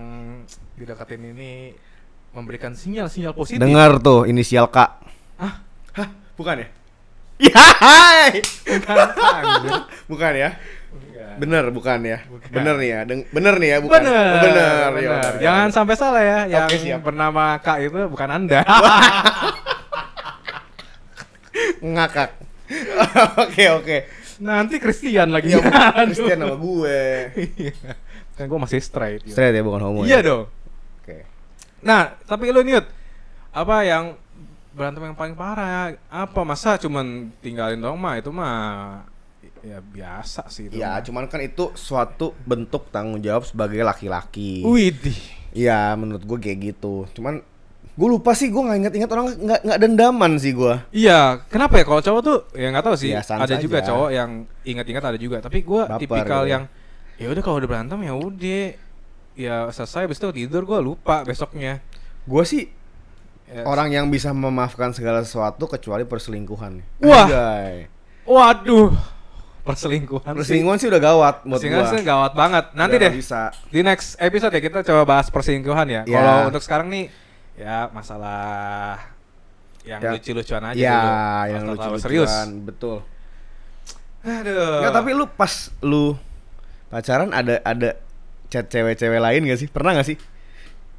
dideketin 0.76 1.32
ini 1.32 1.72
memberikan 2.32 2.76
sinyal-sinyal 2.76 3.32
positif. 3.32 3.56
Dengar 3.58 3.96
tuh 3.98 4.28
inisial 4.28 4.68
K. 4.68 4.84
Hah? 5.38 5.64
Hah, 5.94 6.08
bukan 6.36 6.60
ya? 6.60 6.68
Ya, 7.42 7.58
hai! 7.58 8.38
Anjir. 8.84 9.74
bukan 10.12 10.32
ya? 10.36 10.50
Bener 11.38 11.64
bukan 11.70 12.00
ya? 12.02 12.20
Bukan. 12.26 12.50
Bener 12.52 12.76
nih 12.76 12.90
ya? 12.90 13.00
Deng- 13.06 13.28
bener 13.30 13.54
nih 13.56 13.70
ya? 13.70 13.78
Bukan? 13.80 14.00
Bener, 14.02 14.34
Bener, 14.42 14.88
bener. 14.92 15.04
ya, 15.06 15.20
ya. 15.38 15.42
Jangan 15.44 15.68
sampai 15.72 15.96
salah 15.96 16.24
ya. 16.24 16.40
Yang 16.50 16.68
siap. 16.82 17.00
bernama 17.06 17.56
Kak 17.60 17.78
itu 17.80 18.00
bukan 18.10 18.30
Anda. 18.30 18.62
ngakak. 21.82 22.30
Oke 23.44 23.68
oke. 23.68 23.98
Nanti 24.40 24.80
Christian 24.80 25.36
lagi. 25.36 25.52
Ya. 25.54 25.62
Christian 26.08 26.40
nama 26.40 26.56
gue. 26.56 27.00
Iya. 27.36 27.94
kan 28.40 28.48
gue 28.48 28.60
masih 28.60 28.80
straight. 28.80 29.22
gitu. 29.22 29.36
Straight 29.36 29.54
ya 29.54 29.62
bukan 29.62 29.82
homo. 29.84 30.02
Iya 30.08 30.24
ya? 30.24 30.26
dong. 30.26 30.44
Oke. 31.04 31.28
Nah, 31.84 32.16
tapi 32.24 32.50
lu 32.50 32.64
Nyut, 32.64 32.88
apa 33.52 33.76
yang 33.84 34.16
berantem 34.72 35.04
yang 35.04 35.18
paling 35.20 35.36
parah? 35.36 35.94
Apa 36.08 36.42
masa 36.48 36.80
cuman 36.80 37.30
tinggalin 37.44 37.78
dong 37.78 38.00
mah 38.00 38.16
itu 38.18 38.32
mah 38.32 39.04
ya 39.62 39.80
biasa 39.80 40.50
sih 40.50 40.70
itu. 40.70 40.78
Ya, 40.78 40.98
mah. 40.98 41.02
cuman 41.06 41.24
kan 41.30 41.42
itu 41.42 41.74
suatu 41.78 42.34
bentuk 42.46 42.90
tanggung 42.90 43.22
jawab 43.22 43.46
sebagai 43.46 43.82
laki-laki. 43.86 44.66
Widih. 44.66 45.18
Iya, 45.54 45.94
menurut 46.00 46.24
gue 46.26 46.38
kayak 46.38 46.60
gitu. 46.74 47.06
Cuman 47.18 47.46
gue 47.92 48.08
lupa 48.08 48.32
sih, 48.34 48.50
gue 48.50 48.62
nggak 48.62 48.78
inget-inget 48.82 49.12
orang 49.12 49.26
nggak 49.36 49.60
nggak 49.68 49.80
dendaman 49.80 50.32
sih 50.42 50.54
gue. 50.56 50.74
Iya, 50.96 51.46
kenapa 51.52 51.78
ya 51.78 51.84
kalau 51.86 52.02
cowok 52.02 52.22
tuh 52.24 52.38
ya 52.58 52.68
nggak 52.72 52.86
tahu 52.86 52.96
sih. 52.98 53.12
Ya, 53.14 53.22
ada 53.22 53.56
juga 53.60 53.78
aja. 53.84 53.88
cowok 53.94 54.10
yang 54.10 54.30
ingat-ingat 54.66 55.04
ada 55.06 55.18
juga, 55.20 55.38
tapi 55.44 55.62
gua 55.62 55.86
Baper 55.86 56.02
tipikal 56.02 56.42
gitu 56.46 56.50
ya. 56.50 56.54
yang 56.58 56.64
ya 57.22 57.28
udah 57.30 57.42
kalau 57.46 57.58
udah 57.62 57.70
berantem 57.70 58.00
ya 58.02 58.14
udah 58.18 58.64
ya 59.38 59.56
selesai 59.70 60.10
habis 60.10 60.18
itu 60.18 60.28
tidur 60.34 60.66
gua 60.66 60.80
lupa 60.82 61.22
besoknya. 61.28 61.84
Gue 62.26 62.46
sih 62.46 62.82
Ya, 63.52 63.68
orang 63.68 63.92
yang 63.92 64.08
bisa 64.08 64.32
memaafkan 64.32 64.96
segala 64.96 65.28
sesuatu 65.28 65.68
kecuali 65.68 66.08
perselingkuhan. 66.08 67.04
Wah. 67.04 67.28
Anjay. 67.28 67.92
Waduh. 68.24 68.96
Perselingkuhan. 69.62 70.26
sih. 70.28 70.38
Perselingkuhan 70.38 70.78
sih 70.78 70.88
udah 70.90 71.02
gawat 71.02 71.36
buat 71.42 71.50
Perselingkuhan 71.56 71.86
sih 71.88 72.02
gawat 72.02 72.32
banget. 72.34 72.66
Nanti 72.74 72.96
deh 72.98 73.12
Bisa. 73.14 73.54
di 73.68 73.82
next 73.82 74.18
episode 74.18 74.50
ya 74.50 74.60
kita 74.60 74.82
coba 74.82 75.02
bahas 75.08 75.28
perselingkuhan 75.28 75.86
ya. 75.86 76.02
Ya. 76.04 76.18
Kalau 76.18 76.36
untuk 76.50 76.62
sekarang 76.62 76.88
nih 76.88 77.14
ya 77.54 77.90
masalah 77.90 78.98
yang 79.82 80.00
Ya. 80.00 80.12
lucu-lucuan 80.12 80.64
aja 80.64 80.78
Ya, 80.78 80.94
dulu. 80.94 81.10
yang 81.48 81.64
Masalah 81.68 81.90
lucu 81.90 82.02
serius. 82.02 82.32
betul. 82.64 82.98
Aduh. 84.22 84.78
Nggak, 84.80 84.94
tapi 84.94 85.10
lu 85.12 85.26
pas 85.28 85.54
lu 85.82 86.14
pacaran 86.88 87.30
ada 87.32 87.58
ada 87.62 87.98
chat 88.48 88.68
cewek-cewek 88.68 89.18
lain 89.18 89.42
gak 89.46 89.58
sih? 89.58 89.66
Pernah 89.66 89.98
gak 89.98 90.08
sih? 90.08 90.18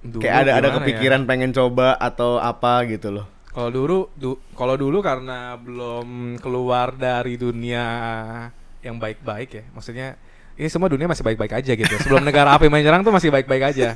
Dulu 0.03 0.19
Kayak 0.19 0.37
ada 0.41 0.53
ada 0.59 0.69
ya? 0.69 0.75
kepikiran 0.81 1.23
pengen 1.25 1.51
coba 1.51 1.95
atau 1.95 2.39
apa 2.39 2.83
gitu 2.87 3.13
loh. 3.13 3.27
Kalau 3.53 3.69
dulu, 3.69 3.99
du, 4.17 4.41
kalau 4.57 4.81
dulu 4.81 5.05
karena 5.05 5.61
belum 5.61 6.41
keluar 6.41 6.97
dari 6.97 7.37
dunia 7.37 7.85
yang 8.81 8.97
baik-baik 8.97 9.51
ya, 9.53 9.65
maksudnya 9.77 10.17
ini 10.57 10.69
semua 10.73 10.89
dunia 10.89 11.05
masih 11.05 11.21
baik-baik 11.21 11.61
aja 11.61 11.73
gitu. 11.77 11.95
Sebelum 12.01 12.25
negara 12.25 12.57
api 12.57 12.73
menyerang 12.73 13.05
tuh 13.05 13.13
masih 13.13 13.29
baik-baik 13.29 13.77
aja. 13.77 13.93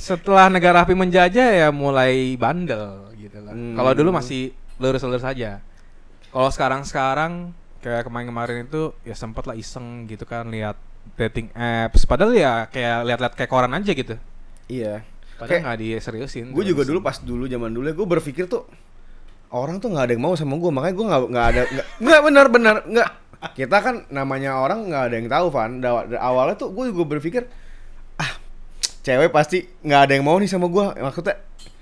Setelah 0.00 0.48
negara 0.48 0.88
api 0.88 0.96
menjajah 0.96 1.48
ya 1.52 1.68
mulai 1.68 2.32
bandel 2.40 3.12
gitu 3.20 3.44
lah. 3.44 3.52
Hmm. 3.52 3.76
Kalau 3.76 3.92
dulu 3.92 4.10
masih 4.16 4.56
lurus-lurus 4.80 5.22
aja. 5.22 5.60
Kalau 6.32 6.48
sekarang-sekarang 6.48 7.52
kayak 7.84 8.08
kemarin-kemarin 8.08 8.64
itu 8.64 8.96
ya 9.04 9.12
sempet 9.12 9.44
lah 9.44 9.52
iseng 9.52 10.08
gitu 10.08 10.24
kan 10.24 10.48
lihat 10.48 10.80
dating 11.20 11.52
apps. 11.52 12.08
Padahal 12.08 12.32
ya 12.32 12.66
kayak 12.72 13.04
lihat-lihat 13.04 13.34
kayak 13.36 13.50
koran 13.52 13.76
aja 13.76 13.92
gitu. 13.92 14.16
Iya. 14.64 15.04
Padahal 15.34 15.48
Kayak 15.48 15.62
nggak 15.64 15.78
diseriusin. 15.78 16.46
gue 16.50 16.64
juga 16.64 16.82
dulu 16.82 16.98
pas 17.00 17.16
dulu 17.16 17.44
zaman 17.44 17.70
dulu 17.70 17.84
ya 17.84 17.94
gue 17.94 18.08
berpikir 18.08 18.44
tuh 18.46 18.62
orang 19.50 19.76
tuh 19.76 19.88
nggak 19.88 20.04
ada 20.04 20.12
yang 20.12 20.22
mau 20.22 20.32
sama 20.32 20.54
gue 20.54 20.70
makanya 20.70 20.94
gue 20.94 21.06
nggak 21.06 21.20
nggak 21.28 21.46
ada 21.46 21.60
nggak 21.68 21.86
nggak 21.98 22.20
benar 22.22 22.46
benar 22.48 22.76
nggak 22.84 23.08
kita 23.52 23.76
kan 23.78 23.94
namanya 24.08 24.56
orang 24.56 24.86
nggak 24.86 25.02
ada 25.02 25.14
yang 25.14 25.28
tahu 25.28 25.46
Van 25.48 25.72
Da- 25.76 26.06
da- 26.06 26.22
awalnya 26.22 26.54
tuh 26.54 26.70
gue 26.70 26.88
juga 26.88 27.04
berpikir 27.10 27.42
ah 28.16 28.32
cewek 29.00 29.28
pasti 29.28 29.60
nggak 29.78 30.00
ada 30.00 30.12
yang 30.14 30.24
mau 30.24 30.36
nih 30.36 30.46
sama 30.46 30.66
gue 30.66 30.84
maksudnya 30.96 31.36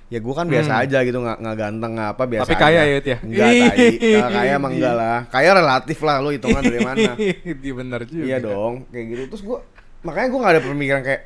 ya 0.09 0.19
gue 0.19 0.35
kan 0.35 0.43
biasa 0.45 0.73
Hmm. 0.73 0.83
aja 0.83 0.99
gitu 1.01 1.19
nggak 1.21 1.39
nggak 1.39 1.57
ganteng 1.57 1.93
nggak 1.95 2.11
apa 2.11 2.25
biasa 2.27 2.43
Tapi 2.45 2.55
kaya 2.57 2.81
aja. 2.81 2.91
ya, 2.91 2.99
ya? 2.99 3.19
enggak 3.23 3.47
tai 3.47 3.89
Kalau 4.11 4.31
kaya 4.33 4.53
emang 4.53 4.73
enggak 4.75 4.95
lah 4.97 5.19
kaya 5.29 5.51
relatif 5.55 5.99
lah 6.01 6.17
lu 6.19 6.29
hitungan 6.33 6.63
dari 6.65 6.81
mana 6.81 7.11
Iya 7.63 7.73
benar 7.73 8.01
juga. 8.03 8.25
iya 8.25 8.37
dong 8.41 8.91
kayak 8.91 9.05
gitu 9.07 9.23
terus 9.29 9.43
gue 9.45 9.59
makanya 10.03 10.27
gue 10.27 10.41
nggak 10.41 10.53
ada 10.53 10.63
pemikiran 10.65 11.03
kayak 11.05 11.23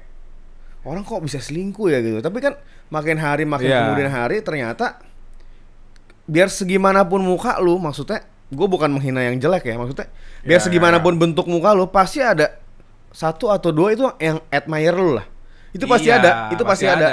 orang 0.84 1.02
kok 1.02 1.20
bisa 1.20 1.36
selingkuh 1.38 1.88
ya 1.88 1.98
gitu 1.98 2.20
tapi 2.20 2.38
kan 2.38 2.54
makin 2.88 3.16
hari 3.16 3.44
makin 3.44 3.66
Iya. 3.66 3.80
kemudian 3.82 4.10
hari 4.10 4.40
ternyata 4.40 5.00
biar 6.24 6.48
segimanapun 6.48 7.20
muka 7.20 7.56
lu 7.58 7.76
maksudnya 7.76 8.20
gue 8.46 8.66
bukan 8.66 8.88
menghina 8.88 9.20
yang 9.22 9.36
jelek 9.36 9.64
ya 9.64 9.74
maksudnya 9.74 10.08
biar 10.42 10.58
Iya, 10.58 10.64
segimanapun 10.64 11.16
bentuk 11.16 11.44
muka 11.44 11.72
lu 11.72 11.84
pasti 11.86 12.20
ada 12.20 12.60
satu 13.10 13.48
atau 13.48 13.70
dua 13.70 13.92
itu 13.92 14.04
yang 14.18 14.40
admire 14.48 14.92
lu 14.92 15.14
lah 15.14 15.26
itu 15.70 15.84
pasti 15.84 16.06
Iya, 16.06 16.16
ada 16.18 16.30
itu 16.50 16.62
pasti 16.62 16.84
ada. 16.84 17.08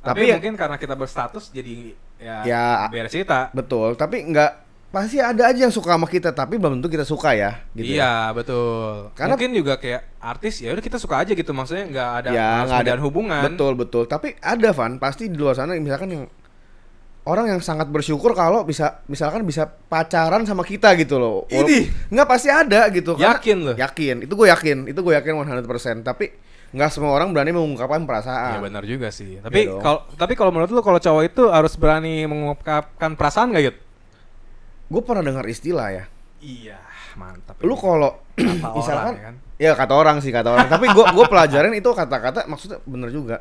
Tapi, 0.00 0.04
Tapi 0.04 0.24
ya- 0.26 0.36
mungkin 0.36 0.54
karena 0.54 0.76
kita 0.76 0.94
berstatus 0.94 1.48
jadi 1.48 1.96
ya, 2.16 2.36
Ya, 2.42 2.66
beres 2.88 3.12
kita. 3.12 3.48
betul 3.50 3.94
tapi 3.94 4.20
nggak 4.22 4.63
pasti 4.94 5.18
ada 5.18 5.50
aja 5.50 5.58
yang 5.58 5.74
suka 5.74 5.90
sama 5.90 6.06
kita 6.06 6.30
tapi 6.30 6.54
belum 6.54 6.78
tentu 6.78 6.86
kita 6.86 7.02
suka 7.02 7.34
ya 7.34 7.66
gitu 7.74 7.92
ya. 7.92 7.98
iya, 7.98 8.14
betul. 8.30 9.10
Karena- 9.12 9.34
mungkin 9.34 9.50
juga 9.50 9.74
kayak 9.74 10.22
artis 10.22 10.62
ya 10.62 10.70
udah 10.70 10.80
kita 10.80 10.96
suka 10.96 11.18
aja 11.18 11.34
gitu 11.34 11.50
maksudnya 11.50 11.90
nggak 11.90 12.08
ada 12.14 12.28
ya 12.30 12.48
nggak 12.62 12.80
ada 12.80 13.02
hubungan. 13.02 13.42
betul 13.42 13.74
betul 13.74 14.06
tapi 14.06 14.38
ada 14.38 14.70
Van 14.70 14.96
pasti 14.96 15.26
di 15.26 15.34
luar 15.34 15.52
sana 15.52 15.74
misalkan 15.74 16.08
yang 16.08 16.24
orang 17.24 17.48
yang 17.48 17.60
sangat 17.60 17.88
bersyukur 17.88 18.32
kalau 18.32 18.62
bisa 18.62 19.02
misalkan 19.04 19.42
bisa 19.42 19.64
pacaran 19.64 20.44
sama 20.44 20.62
kita 20.62 20.92
gitu 20.94 21.16
loh 21.16 21.48
Idih. 21.48 21.88
nggak 22.08 22.28
pasti 22.28 22.48
ada 22.48 22.86
gitu 22.88 23.16
karena- 23.16 23.34
Yakin 23.34 23.58
loh. 23.60 23.74
yakin 23.74 24.16
itu 24.22 24.32
gue 24.32 24.46
yakin 24.46 24.76
itu 24.86 25.00
gue 25.00 25.14
yakin 25.14 25.32
100% 25.34 26.04
tapi 26.04 26.30
nggak 26.70 26.90
semua 26.90 27.14
orang 27.14 27.30
berani 27.30 27.50
mengungkapkan 27.50 27.98
Iya 27.98 28.08
perasaan 28.08 28.58
benar 28.58 28.82
juga 28.82 29.06
sih. 29.08 29.38
Tapi 29.38 29.62
Iya 29.62 29.70
dong. 29.70 29.80
kalau 29.80 30.00
tapi 30.12 30.34
kalau 30.34 30.50
menurut 30.50 30.70
lu 30.70 30.82
kalau 30.82 30.98
cowok 30.98 31.22
itu 31.24 31.42
harus 31.46 31.78
berani 31.78 32.26
mengungkapkan 32.26 33.14
perasaan 33.14 33.54
gak 33.54 33.62
Yud? 33.62 33.76
Gue 34.84 35.02
pernah 35.02 35.22
dengar 35.22 35.44
istilah 35.44 35.88
ya. 35.90 36.04
Iya, 36.38 36.76
mantap. 37.16 37.56
lu 37.64 37.72
kalau 37.74 38.20
misalkan 38.76 39.16
orang, 39.16 39.16
ya 39.16 39.24
kan? 39.24 39.34
ya 39.56 39.70
kata 39.72 39.92
orang 39.96 40.16
sih 40.20 40.28
kata 40.28 40.48
orang. 40.52 40.68
Tapi 40.68 40.92
gue 40.92 41.04
gue 41.08 41.24
pelajarin 41.24 41.72
itu 41.72 41.88
kata-kata 41.88 42.44
maksudnya 42.44 42.78
bener 42.84 43.08
juga. 43.08 43.40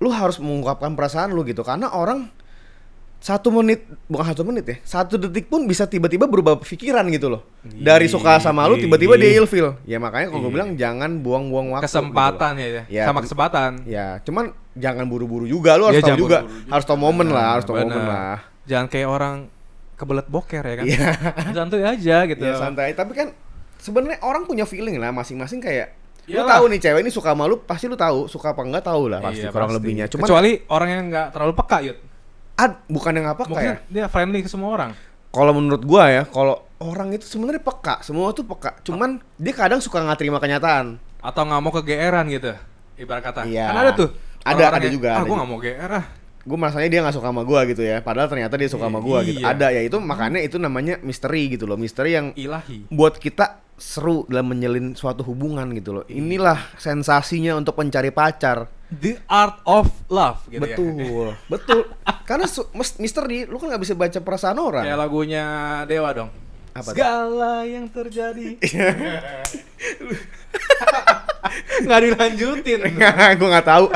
Lu 0.00 0.08
harus 0.08 0.40
mengungkapkan 0.40 0.96
perasaan 0.96 1.32
lu 1.32 1.44
gitu 1.44 1.60
karena 1.60 1.92
orang 1.92 2.28
satu 3.16 3.48
menit 3.48 3.80
bukan 4.06 4.28
satu 4.28 4.44
menit 4.44 4.64
ya 4.68 4.76
satu 4.84 5.16
detik 5.16 5.48
pun 5.48 5.64
bisa 5.64 5.88
tiba-tiba 5.88 6.28
berubah 6.28 6.60
pikiran 6.60 7.04
gitu 7.12 7.32
loh. 7.32 7.42
Dari 7.64 8.06
suka 8.08 8.36
sama 8.38 8.68
lu 8.68 8.76
tiba-tiba 8.76 9.16
dia 9.16 9.36
ilfil. 9.40 9.76
Ya 9.84 9.96
makanya 10.00 10.32
kalau 10.32 10.48
gue 10.48 10.52
bilang 10.52 10.72
jangan 10.76 11.20
buang-buang 11.20 11.76
waktu 11.76 11.88
kesempatan 11.88 12.52
gitu 12.56 12.64
ya, 12.64 12.84
ya, 12.84 12.84
Ya, 12.88 13.02
sama 13.08 13.20
kesempatan. 13.24 13.70
ya 13.84 14.06
cuman 14.24 14.52
jangan 14.76 15.04
buru-buru 15.08 15.44
juga 15.44 15.76
lu 15.76 15.88
harus 15.88 16.00
Iya, 16.00 16.12
tahu 16.12 16.20
juga. 16.28 16.38
buru-buru 16.44 16.70
harus 16.72 16.84
tahu 16.84 16.98
momen 17.00 17.28
lah 17.32 17.46
harus 17.56 17.64
tahu 17.64 17.76
momen 17.76 18.02
lah. 18.04 18.36
Jangan 18.68 18.86
kayak 18.92 19.08
orang 19.08 19.36
kebelet 19.96 20.26
boker 20.26 20.60
ya 20.60 20.74
kan? 20.74 20.84
Iya. 20.84 21.08
Santuy 21.56 21.82
aja 21.82 22.16
gitu. 22.24 22.38
ya 22.38 22.54
santai 22.54 22.92
tapi 22.92 23.12
kan 23.12 23.32
sebenarnya 23.76 24.20
orang 24.20 24.44
punya 24.44 24.62
feeling 24.62 24.96
lah 24.96 25.10
masing-masing 25.10 25.58
kayak 25.58 25.96
lu 26.26 26.36
Iyalah. 26.36 26.58
tahu 26.58 26.64
nih 26.68 26.80
cewek 26.80 27.00
ini 27.00 27.10
suka 27.10 27.32
sama 27.32 27.46
lu 27.46 27.60
pasti 27.60 27.86
lu 27.86 27.94
tahu 27.94 28.26
suka 28.26 28.50
apa 28.50 28.60
enggak 28.60 28.82
tahu 28.82 29.06
lah 29.06 29.20
pasti 29.20 29.40
Iya, 29.40 29.50
kurang 29.50 29.70
pasti. 29.70 29.78
lebihnya 29.78 30.04
cuman 30.06 30.26
Kecuali 30.26 30.50
orang 30.68 30.88
yang 30.90 31.02
nggak 31.06 31.26
terlalu 31.30 31.52
peka 31.54 31.78
Yud. 31.80 31.98
ad, 32.56 32.72
bukan 32.86 33.12
yang 33.12 33.26
apa 33.28 33.42
Mungkin 33.42 33.56
kayak 33.56 33.76
dia 33.86 34.04
friendly 34.06 34.40
ke 34.40 34.48
semua 34.48 34.70
orang. 34.70 34.90
kalau 35.28 35.52
menurut 35.52 35.82
gua 35.82 36.08
ya 36.08 36.22
kalau 36.24 36.56
orang 36.78 37.12
itu 37.12 37.24
sebenarnya 37.24 37.60
peka 37.60 38.00
semua 38.00 38.32
tuh 38.32 38.42
peka 38.44 38.80
cuman 38.82 39.16
dia 39.34 39.52
kadang 39.52 39.78
suka 39.78 40.00
nggak 40.00 40.18
terima 40.18 40.36
kenyataan 40.36 40.98
Atau 41.18 41.42
nggak 41.42 41.58
mau 41.58 41.72
kegeeran 41.72 42.26
gitu. 42.28 42.52
Ibarat 42.96 43.22
kata. 43.24 43.40
Iya. 43.44 43.66
Kan 43.66 43.76
ada 43.78 43.92
tuh. 43.92 44.08
Ada, 44.40 44.50
orang-orang 44.62 44.72
ada 44.72 44.86
yang, 44.86 44.94
juga, 44.94 45.08
Ah, 45.08 45.12
ada 45.12 45.18
gue 45.18 45.26
juga." 45.26 45.36
nggak 45.36 45.48
mau 45.48 45.58
GR 45.58 45.92
ah. 45.92 46.04
Gue 46.46 46.54
masanya 46.54 46.86
dia 46.86 47.02
nggak 47.02 47.12
suka 47.12 47.28
sama 47.28 47.42
gua 47.42 47.66
gitu 47.66 47.82
ya 47.82 47.98
padahal 47.98 48.30
ternyata 48.30 48.54
dia 48.54 48.70
suka 48.70 48.86
sama 48.86 49.02
gua 49.02 49.18
gitu 49.20 49.42
Iya. 49.42 49.50
ada 49.50 49.66
ya 49.74 49.82
itu 49.82 49.98
makanya 49.98 50.38
itu 50.38 50.56
namanya 50.56 50.94
misteri 51.02 51.50
gitu 51.50 51.66
loh 51.66 51.74
misteri 51.74 52.14
yang 52.14 52.30
Ilahi. 52.32 52.86
buat 52.88 53.18
kita 53.18 53.58
seru 53.74 54.22
dalam 54.30 54.48
menjalin 54.48 54.94
suatu 54.94 55.20
hubungan 55.20 55.66
gitu 55.74 55.90
loh 55.92 56.04
inilah 56.06 56.56
sensasinya 56.78 57.52
untuk 57.52 57.76
mencari 57.76 58.08
pacar 58.08 58.70
The 58.86 59.18
art 59.26 59.58
of 59.66 59.90
love 60.06 60.46
gitu 60.46 60.62
ya. 60.62 60.78
betul 60.78 61.34
betul 61.52 61.78
karena 62.22 62.46
misteri 62.96 63.44
lu 63.44 63.58
kan 63.58 63.74
nggak 63.74 63.82
bisa 63.82 63.92
baca 63.92 64.18
perasaan 64.22 64.56
orang 64.56 64.86
Kayak 64.86 64.98
lagunya 65.02 65.44
Dewa 65.84 66.10
dong. 66.14 66.30
Apa 66.76 66.92
tuh? 66.92 66.94
Segala 66.94 67.64
yang 67.64 67.88
terjadi. 67.88 68.60
Nggak 71.88 72.00
dilanjutin. 72.04 72.80
gue 73.40 73.48
nggak 73.48 73.64
tahu 73.66 73.86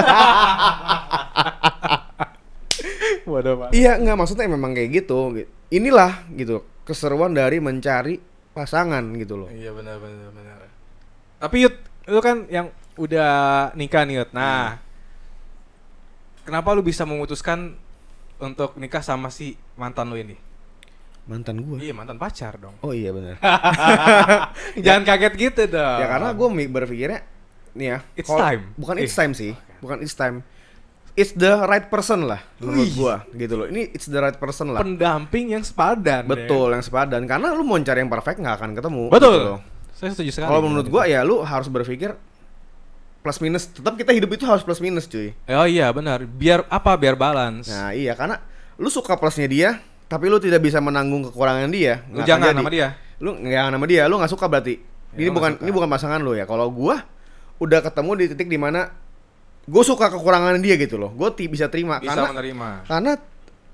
Waduh, 3.31 3.55
Pak. 3.57 3.69
iya 3.73 3.95
nggak 3.95 4.17
maksudnya 4.17 4.47
memang 4.47 4.73
kayak 4.73 4.91
gitu 4.99 5.39
inilah 5.69 6.27
gitu 6.33 6.67
keseruan 6.83 7.31
dari 7.31 7.59
mencari 7.59 8.19
pasangan 8.51 9.07
gitu 9.15 9.39
loh 9.39 9.49
Iya 9.49 9.71
benar 9.71 9.97
benar 9.97 10.29
benar. 10.31 10.59
Tapi 11.39 11.57
Yud, 11.63 11.75
lu 12.07 12.19
kan 12.19 12.45
yang 12.47 12.69
udah 12.95 13.31
nikah 13.73 14.03
nih 14.03 14.21
Yud. 14.21 14.31
Nah, 14.31 14.77
kenapa 16.43 16.73
lu 16.73 16.83
bisa 16.83 17.05
memutuskan 17.05 17.79
untuk 18.37 18.75
nikah 18.75 19.01
sama 19.01 19.29
si 19.29 19.55
mantan 19.75 20.09
lu 20.09 20.19
ini? 20.19 20.37
mantan 21.21 21.63
gue 21.63 21.79
Iya 21.79 21.95
mantan 21.95 22.19
pacar 22.19 22.59
dong. 22.59 22.75
oh 22.81 22.91
iya 22.91 23.13
benar 23.13 23.39
Jangan 24.85 25.03
kaget 25.05 25.35
gitu 25.39 25.63
dong. 25.71 25.99
ya 26.01 26.07
karena 26.09 26.29
gue 26.33 26.49
berpikirnya 26.67 27.21
nih 27.71 27.87
ya 27.87 27.99
It's 28.17 28.27
time. 28.27 28.75
bukan 28.75 28.99
Eh. 28.99 29.05
it's 29.05 29.15
time 29.15 29.31
sih 29.31 29.55
bukan 29.79 30.03
it's 30.03 30.13
time 30.13 30.43
it's 31.21 31.33
the 31.33 31.53
right 31.63 31.87
person 31.87 32.25
lah 32.25 32.41
menurut 32.57 32.81
Wih. 32.83 32.93
gua 32.95 33.15
gitu 33.31 33.55
loh 33.55 33.67
ini 33.67 33.93
it's 33.93 34.07
the 34.07 34.17
right 34.17 34.35
person 34.35 34.73
lah 34.73 34.81
pendamping 34.81 35.53
yang 35.53 35.61
sepadan. 35.61 36.25
betul 36.25 36.73
yang 36.73 36.81
sepadan 36.81 37.21
karena 37.25 37.53
lu 37.53 37.61
mau 37.61 37.77
cari 37.79 38.01
yang 38.01 38.09
perfect 38.09 38.39
nggak 38.39 38.57
akan 38.57 38.71
ketemu 38.73 39.03
Ya. 39.05 39.13
Betul. 39.13 39.35
gitu 39.35 39.47
loh. 39.47 39.61
Saya 39.93 40.11
setuju 40.11 40.31
sekali. 40.33 40.49
kalau 40.49 40.61
menurut 40.65 40.89
gua 40.89 41.05
ya 41.05 41.21
lu 41.21 41.41
harus 41.43 41.69
berpikir 41.69 42.17
plus 43.21 43.37
minus 43.39 43.69
tetap 43.69 43.95
kita 43.95 44.11
hidup 44.11 44.33
itu 44.33 44.43
harus 44.43 44.65
plus 44.65 44.81
minus 44.81 45.05
cuy 45.05 45.37
Oh 45.47 45.69
iya 45.69 45.93
benar. 45.93 46.25
Biar 46.25 46.65
apa? 46.67 46.97
Biar 46.97 47.13
balance. 47.15 47.69
nah 47.69 47.93
iya 47.93 48.17
karena 48.17 48.41
lu 48.75 48.89
suka 48.89 49.13
plusnya 49.15 49.45
dia 49.45 49.71
tapi 50.09 50.27
lu 50.27 50.37
tidak 50.37 50.59
bisa 50.59 50.81
menanggung 50.81 51.23
kekurangan 51.23 51.69
dia 51.69 52.01
Lu 52.09 52.25
jangan 52.25 52.57
sama 52.57 52.73
dia. 52.73 52.97
lu 53.21 53.37
jangan 53.39 53.77
sama 53.77 53.85
dia 53.85 54.03
lu 54.09 54.17
nggak 54.17 54.33
suka 54.33 54.49
berarti 54.49 54.81
Ya, 55.11 55.21
ini 55.21 55.31
bukan 55.31 55.53
suka. 55.53 55.63
ini 55.63 55.71
bukan 55.71 55.89
pasangan 55.89 56.19
lu 56.19 56.33
ya 56.33 56.47
kalau 56.47 56.67
gua 56.67 57.03
udah 57.59 57.79
ketemu 57.81 58.11
di 58.15 58.25
titik 58.31 58.49
di 58.49 58.57
mana 58.57 58.89
gue 59.71 59.83
suka 59.83 60.11
kekurangan 60.11 60.59
dia 60.59 60.75
gitu 60.75 60.99
loh 60.99 61.11
gue 61.11 61.31
ti- 61.33 61.47
bisa 61.47 61.67
terima 61.67 61.97
Bisa 61.97 62.11
karena 62.13 62.27
menerima. 62.29 62.69
karena 62.85 63.13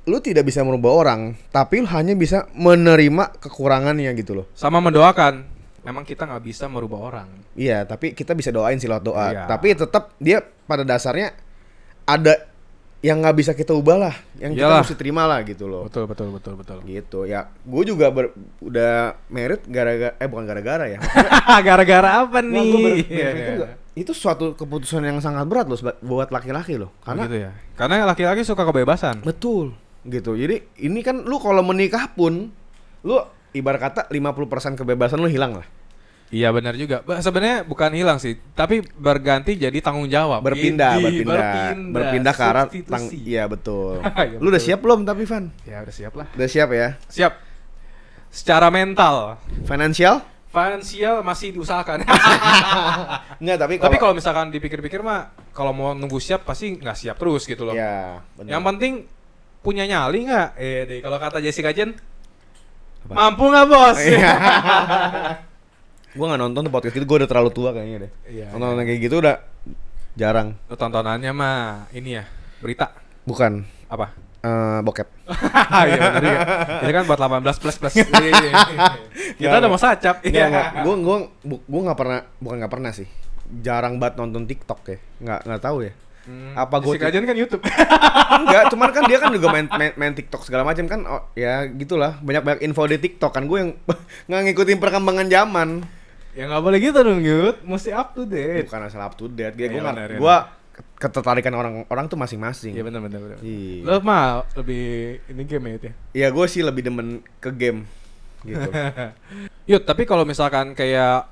lu 0.06 0.18
tidak 0.18 0.44
bisa 0.44 0.60
merubah 0.60 0.92
orang 0.94 1.20
tapi 1.48 1.80
lu 1.80 1.88
hanya 1.88 2.12
bisa 2.12 2.44
menerima 2.52 3.40
kekurangannya 3.40 4.12
gitu 4.14 4.32
loh 4.34 4.46
Sama 4.52 4.78
mendoakan. 4.78 5.56
Memang 5.82 6.02
kita 6.02 6.26
nggak 6.26 6.42
bisa 6.42 6.66
merubah 6.66 7.00
orang. 7.00 7.28
iya 7.54 7.82
tapi 7.82 8.10
kita 8.10 8.30
bisa 8.32 8.50
doain 8.50 8.76
sih 8.76 8.86
lewat 8.86 9.02
doa 9.02 9.26
Iya. 9.26 9.42
tapi 9.46 9.72
tetap 9.72 10.12
dia 10.18 10.38
pada 10.62 10.82
dasarnya 10.82 11.32
ada 12.04 12.34
yang 13.06 13.22
nggak 13.22 13.36
bisa 13.36 13.52
kita 13.52 13.70
ubah 13.70 13.96
lah 14.00 14.14
yang 14.36 14.50
Iyalah. 14.50 14.82
kita 14.82 14.84
mesti 14.84 14.96
terima 14.96 15.22
lah 15.24 15.38
gitu 15.40 15.64
loh 15.64 15.86
Betul 15.86 16.04
betul 16.04 16.34
betul 16.34 16.54
betul. 16.54 16.78
gitu 16.82 17.22
ya 17.22 17.46
gue 17.46 17.82
juga 17.86 18.10
ber- 18.10 18.34
udah 18.58 18.94
merit 19.28 19.62
gara-gara 19.64 20.10
eh 20.12 20.26
bukan 20.26 20.42
gara-gara 20.44 20.84
ya 20.88 20.98
Gara-gara 21.66 22.08
apa 22.20 22.42
nih? 22.42 22.66
gua 22.66 22.80
ber- 22.80 22.96
Iya, 22.98 23.06
berpikir 23.06 23.22
iya. 23.46 23.56
nggak, 23.56 23.72
itu 23.94 24.12
suatu 24.12 24.46
keputusan 24.52 25.02
yang 25.02 25.18
sangat 25.18 25.46
berat 25.46 25.66
loh 25.66 25.78
buat 26.00 26.28
laki-laki 26.28 26.74
loh 26.74 26.90
Karena 26.98 27.06
karena 27.06 27.24
gitu 27.24 27.36
ya. 27.38 27.50
Karena 27.74 27.94
laki-laki 28.04 28.42
suka 28.42 28.62
kebebasan. 28.64 29.22
betul 29.22 29.70
gitu 30.02 30.34
jadi 30.34 30.66
ini 30.78 31.00
kan 31.00 31.22
lu 31.22 31.36
kalau 31.36 31.62
menikah 31.62 32.08
pun 32.08 32.50
lu 33.02 33.16
ibarat 33.52 33.80
kata 33.84 34.00
50% 34.06 34.18
kebebasan 34.74 35.16
lu 35.16 35.26
hilang 35.26 35.54
lah 35.54 35.66
Iya 36.26 36.50
benar 36.50 36.74
juga. 36.74 37.06
Sebenarnya 37.18 37.62
bukan 37.62 37.94
hilang 37.94 38.18
sih, 38.18 38.34
tapi 38.52 38.82
berganti 38.92 39.54
jadi 39.54 39.78
tanggung 39.78 40.10
jawab. 40.10 40.42
berpindah 40.42 40.98
Idih, 40.98 41.22
berpindah 41.22 41.92
berpindah 41.94 42.34
ke 42.34 42.42
arah 42.42 42.64
tang 42.66 43.04
iya 43.14 43.46
betul 43.46 44.02
Iya, 44.26 44.42
lu 44.42 44.50
udah 44.50 44.58
siap 44.58 44.82
belum 44.82 45.06
tapi 45.06 45.22
Van 45.22 45.54
Ya 45.62 45.86
udah 45.86 45.94
siap 45.94 46.18
lah. 46.18 46.26
udah 46.28 46.48
siap 46.50 46.68
ya 46.70 46.98
Siap. 47.06 47.32
Secara 48.28 48.68
mental, 48.68 49.38
financial 49.64 50.18
finansial 50.46 51.20
masih 51.20 51.52
diusahakan. 51.52 52.00
enggak 53.40 53.56
tapi 53.60 53.74
Tapi 53.76 53.96
kalau 53.96 54.16
misalkan 54.16 54.48
dipikir-pikir 54.48 55.04
mah, 55.04 55.28
kalau 55.52 55.70
mau 55.70 55.92
nunggu 55.92 56.16
siap 56.16 56.42
pasti 56.42 56.74
nggak 56.74 56.96
siap 56.96 57.16
terus 57.16 57.44
gitu 57.44 57.62
loh. 57.62 57.76
ya 57.76 58.24
benar 58.34 58.50
Yang 58.50 58.62
penting 58.64 58.92
punya 59.60 59.84
nyali 59.84 60.24
nggak? 60.24 60.48
Eh, 60.56 60.80
deh 60.86 60.98
kalau 61.04 61.20
kata 61.20 61.38
Jessica 61.38 61.70
Jen, 61.70 61.92
Apa? 63.04 63.12
mampu 63.12 63.44
nggak 63.46 63.66
bos? 63.68 63.98
Iya. 66.16 66.18
gua 66.18 66.26
nggak 66.26 66.40
nonton 66.40 66.60
tuh 66.62 66.72
podcast 66.72 66.94
itu 66.94 67.04
gua 67.04 67.16
udah 67.20 67.28
terlalu 67.28 67.50
tua 67.52 67.70
kayaknya 67.70 67.98
deh 68.00 68.10
Iya, 68.26 68.46
nonton 68.50 68.80
kayak 68.80 69.00
gitu 69.02 69.20
udah 69.20 69.36
jarang 70.12 70.56
Lu 70.64 70.74
tontonannya 70.74 71.30
mah 71.30 71.58
ini 71.92 72.16
ya 72.16 72.24
berita 72.56 72.88
bukan 73.22 73.68
apa? 73.86 74.16
eh 74.38 74.78
bokep 74.80 75.08
Iya 75.86 75.98
benar 75.98 76.22
juga. 76.22 76.38
Ini 76.80 76.92
kan 76.92 77.02
buat 77.04 77.18
18 77.18 77.60
plus 77.60 77.76
plus. 77.76 77.94
Iya. 78.00 78.52
Kita 79.36 79.54
udah 79.58 79.68
mau 79.68 79.76
sacap. 79.76 80.22
Gua 80.80 80.94
gua 80.96 81.16
bu- 81.42 81.62
gua 81.62 81.80
nggak 81.84 81.98
pernah 81.98 82.20
bukan 82.38 82.56
nggak 82.58 82.72
pernah 82.72 82.90
sih. 82.90 83.04
Jarang 83.58 83.98
banget 83.98 84.16
nonton 84.16 84.46
TikTok 84.46 84.80
ya. 84.86 84.98
Nggak 85.20 85.40
nggak 85.44 85.62
tahu 85.62 85.78
ya. 85.82 85.92
Hmm, 86.26 86.54
Apa 86.54 86.78
si 86.78 86.84
gue 86.84 86.94
kajian 87.00 87.22
kan 87.22 87.36
YouTube. 87.36 87.62
Enggak, 88.42 88.66
cuman 88.68 88.90
kan 88.90 89.02
dia 89.06 89.18
kan 89.18 89.30
juga 89.30 89.46
main 89.48 89.66
main, 89.68 89.92
main 89.94 90.10
TikTok 90.10 90.42
segala 90.42 90.62
macam 90.62 90.82
kan 90.84 91.06
oh, 91.06 91.22
ya 91.32 91.62
gitulah 91.68 92.18
banyak-banyak 92.18 92.66
info 92.66 92.82
di 92.84 92.98
TikTok 92.98 93.30
kan 93.30 93.46
gue 93.46 93.54
yang 93.56 93.70
nggak 94.26 94.40
ngikutin 94.44 94.78
perkembangan 94.78 95.26
zaman 95.26 95.86
ya 96.36 96.44
nggak 96.46 96.62
boleh 96.62 96.78
gitu 96.78 96.98
dong, 97.00 97.20
Yud. 97.24 97.56
Mesti 97.64 97.90
up 97.96 98.12
to 98.12 98.28
date. 98.28 98.68
bukan 98.68 98.82
asal 98.84 99.00
up 99.00 99.16
to 99.16 99.26
date 99.26 99.56
gue 99.56 99.72
gue 99.72 99.80
gue 100.20 100.36
ketertarikan 101.00 101.52
orang-orang 101.56 102.04
tuh 102.04 102.20
masing-masing 102.20 102.76
Iya 102.76 102.84
benar 102.84 103.00
benar 103.00 103.20
benar. 103.24 103.38
Iya. 103.40 103.80
Lo 103.84 103.96
mah 104.04 104.44
lebih 104.52 104.84
ini 105.32 105.42
game 105.48 105.64
ya, 105.64 105.72
Yud, 105.72 105.82
ya. 105.82 105.92
Iya 106.12 106.28
gue 106.36 106.46
sih 106.46 106.60
lebih 106.60 106.82
demen 106.84 107.24
ke 107.40 107.48
game 107.48 107.88
gitu 108.44 108.68
Yud, 109.72 109.82
tapi 109.88 110.04
kalau 110.04 110.28
misalkan 110.28 110.76
kayak 110.76 111.26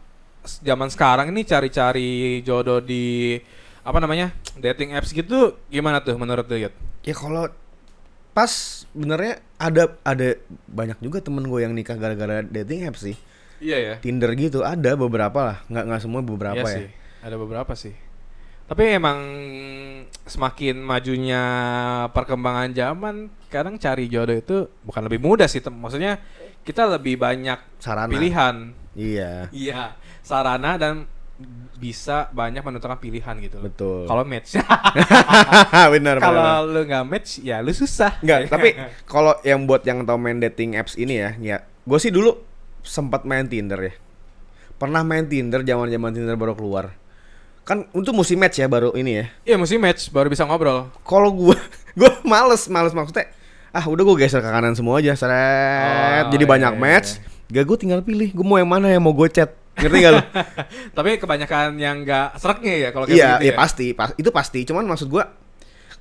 zaman 0.64 0.88
sekarang 0.88 1.30
ini 1.32 1.44
cari-cari 1.44 2.40
jodoh 2.44 2.80
di 2.80 3.37
apa 3.84 4.00
namanya 4.00 4.32
dating 4.56 4.96
apps 4.96 5.12
gitu 5.12 5.61
gimana 5.68 6.00
tuh 6.00 6.16
menurut 6.16 6.49
lu 6.49 6.56
Yud? 6.68 6.75
ya 7.04 7.12
kalau 7.12 7.52
pas 8.32 8.50
benernya 8.96 9.38
ada 9.61 9.94
ada 10.02 10.40
banyak 10.66 10.99
juga 10.99 11.20
temen 11.20 11.44
gue 11.46 11.61
yang 11.62 11.76
nikah 11.76 11.94
gara-gara 11.94 12.42
dating 12.42 12.88
apps 12.88 13.04
sih 13.06 13.16
Iya 13.64 13.78
ya. 13.80 13.94
Tinder 14.04 14.30
gitu 14.37 14.61
ada 14.61 14.92
beberapa 14.92 15.40
lah 15.40 15.56
nggak 15.73 15.85
nggak 15.88 16.00
semua 16.04 16.21
beberapa 16.21 16.61
iya 16.61 16.68
ya 16.68 16.76
sih, 16.76 16.87
ada 17.25 17.37
beberapa 17.40 17.73
sih. 17.73 17.97
Tapi 18.64 18.97
emang 18.97 19.18
semakin 20.25 20.80
majunya 20.80 21.42
perkembangan 22.12 22.73
zaman, 22.73 23.28
kadang 23.49 23.76
cari 23.80 24.09
jodoh 24.09 24.37
itu 24.37 24.68
bukan 24.85 25.04
lebih 25.09 25.21
mudah 25.21 25.49
sih, 25.49 25.61
maksudnya 25.64 26.21
kita 26.64 26.88
lebih 26.88 27.21
banyak 27.21 27.61
sarana 27.76 28.09
pilihan. 28.09 28.73
iya 28.97 29.52
Iya, 29.52 29.92
sarana 30.25 30.80
dan 30.80 31.04
bisa 31.76 32.30
banyak 32.30 32.62
menentukan 32.62 32.97
pilihan 33.02 33.35
gitu 33.42 33.59
betul 33.59 34.06
Kalau 34.06 34.23
match, 34.23 34.54
benar 35.92 36.23
kalau 36.23 36.71
lu 36.71 36.80
nggak 36.87 37.04
match 37.04 37.42
ya 37.44 37.61
lu 37.61 37.75
susah. 37.75 38.16
Enggak, 38.25 38.47
tapi 38.52 38.76
kalau 39.04 39.37
yang 39.44 39.66
buat 39.68 39.85
yang 39.85 40.06
tau 40.09 40.16
main 40.16 40.40
dating 40.40 40.78
apps 40.78 40.97
ini 40.97 41.21
ya, 41.21 41.30
ya 41.37 41.56
gue 41.85 41.99
sih 42.00 42.09
dulu 42.09 42.53
sempat 42.85 43.25
main 43.25 43.49
Tinder 43.49 43.81
ya. 43.81 43.93
Pernah 44.76 45.00
main 45.03 45.25
Tinder 45.26 45.64
zaman-zaman 45.64 46.12
Tinder 46.12 46.37
baru 46.37 46.55
keluar. 46.55 46.93
Kan 47.64 47.88
untuk 47.97 48.12
musim 48.12 48.37
match 48.37 48.61
ya 48.61 48.69
baru 48.69 48.93
ini 48.93 49.25
ya. 49.25 49.26
Iya 49.43 49.57
mesti 49.57 49.81
match 49.81 50.12
baru 50.12 50.29
bisa 50.29 50.45
ngobrol. 50.45 50.93
Kalau 51.03 51.33
gue 51.33 51.57
gue 51.99 52.11
males, 52.23 52.69
males 52.69 52.93
maksudnya. 52.93 53.33
Ah, 53.75 53.83
udah 53.91 54.07
gue 54.07 54.17
geser 54.23 54.38
ke 54.38 54.47
kanan 54.47 54.76
semua 54.79 55.03
aja, 55.03 55.19
seret. 55.19 56.31
Oh, 56.31 56.31
Jadi 56.31 56.45
iya, 56.47 56.53
banyak 56.55 56.73
iya, 56.76 56.79
match. 56.79 57.09
Gak 57.50 57.64
gue 57.67 57.76
tinggal 57.81 58.00
pilih, 58.07 58.31
gue 58.31 58.47
mau 58.47 58.55
yang 58.55 58.71
mana 58.71 58.87
yang 58.87 59.03
mau 59.03 59.11
gue 59.11 59.26
chat. 59.26 59.50
Ngerti 59.75 59.99
gak 59.99 60.12
lu? 60.14 60.23
tapi 60.97 61.19
kebanyakan 61.19 61.75
yang 61.75 62.07
nggak 62.07 62.38
sereknya 62.38 62.75
ya 62.79 62.88
kalau 62.95 63.11
kayak 63.11 63.19
Iya, 63.19 63.26
begitu 63.35 63.43
iya 63.43 63.53
ya. 63.53 63.59
pasti, 63.59 63.87
pas, 63.91 64.11
itu 64.14 64.31
pasti. 64.31 64.61
Cuman 64.62 64.87
maksud 64.87 65.11
gua 65.11 65.26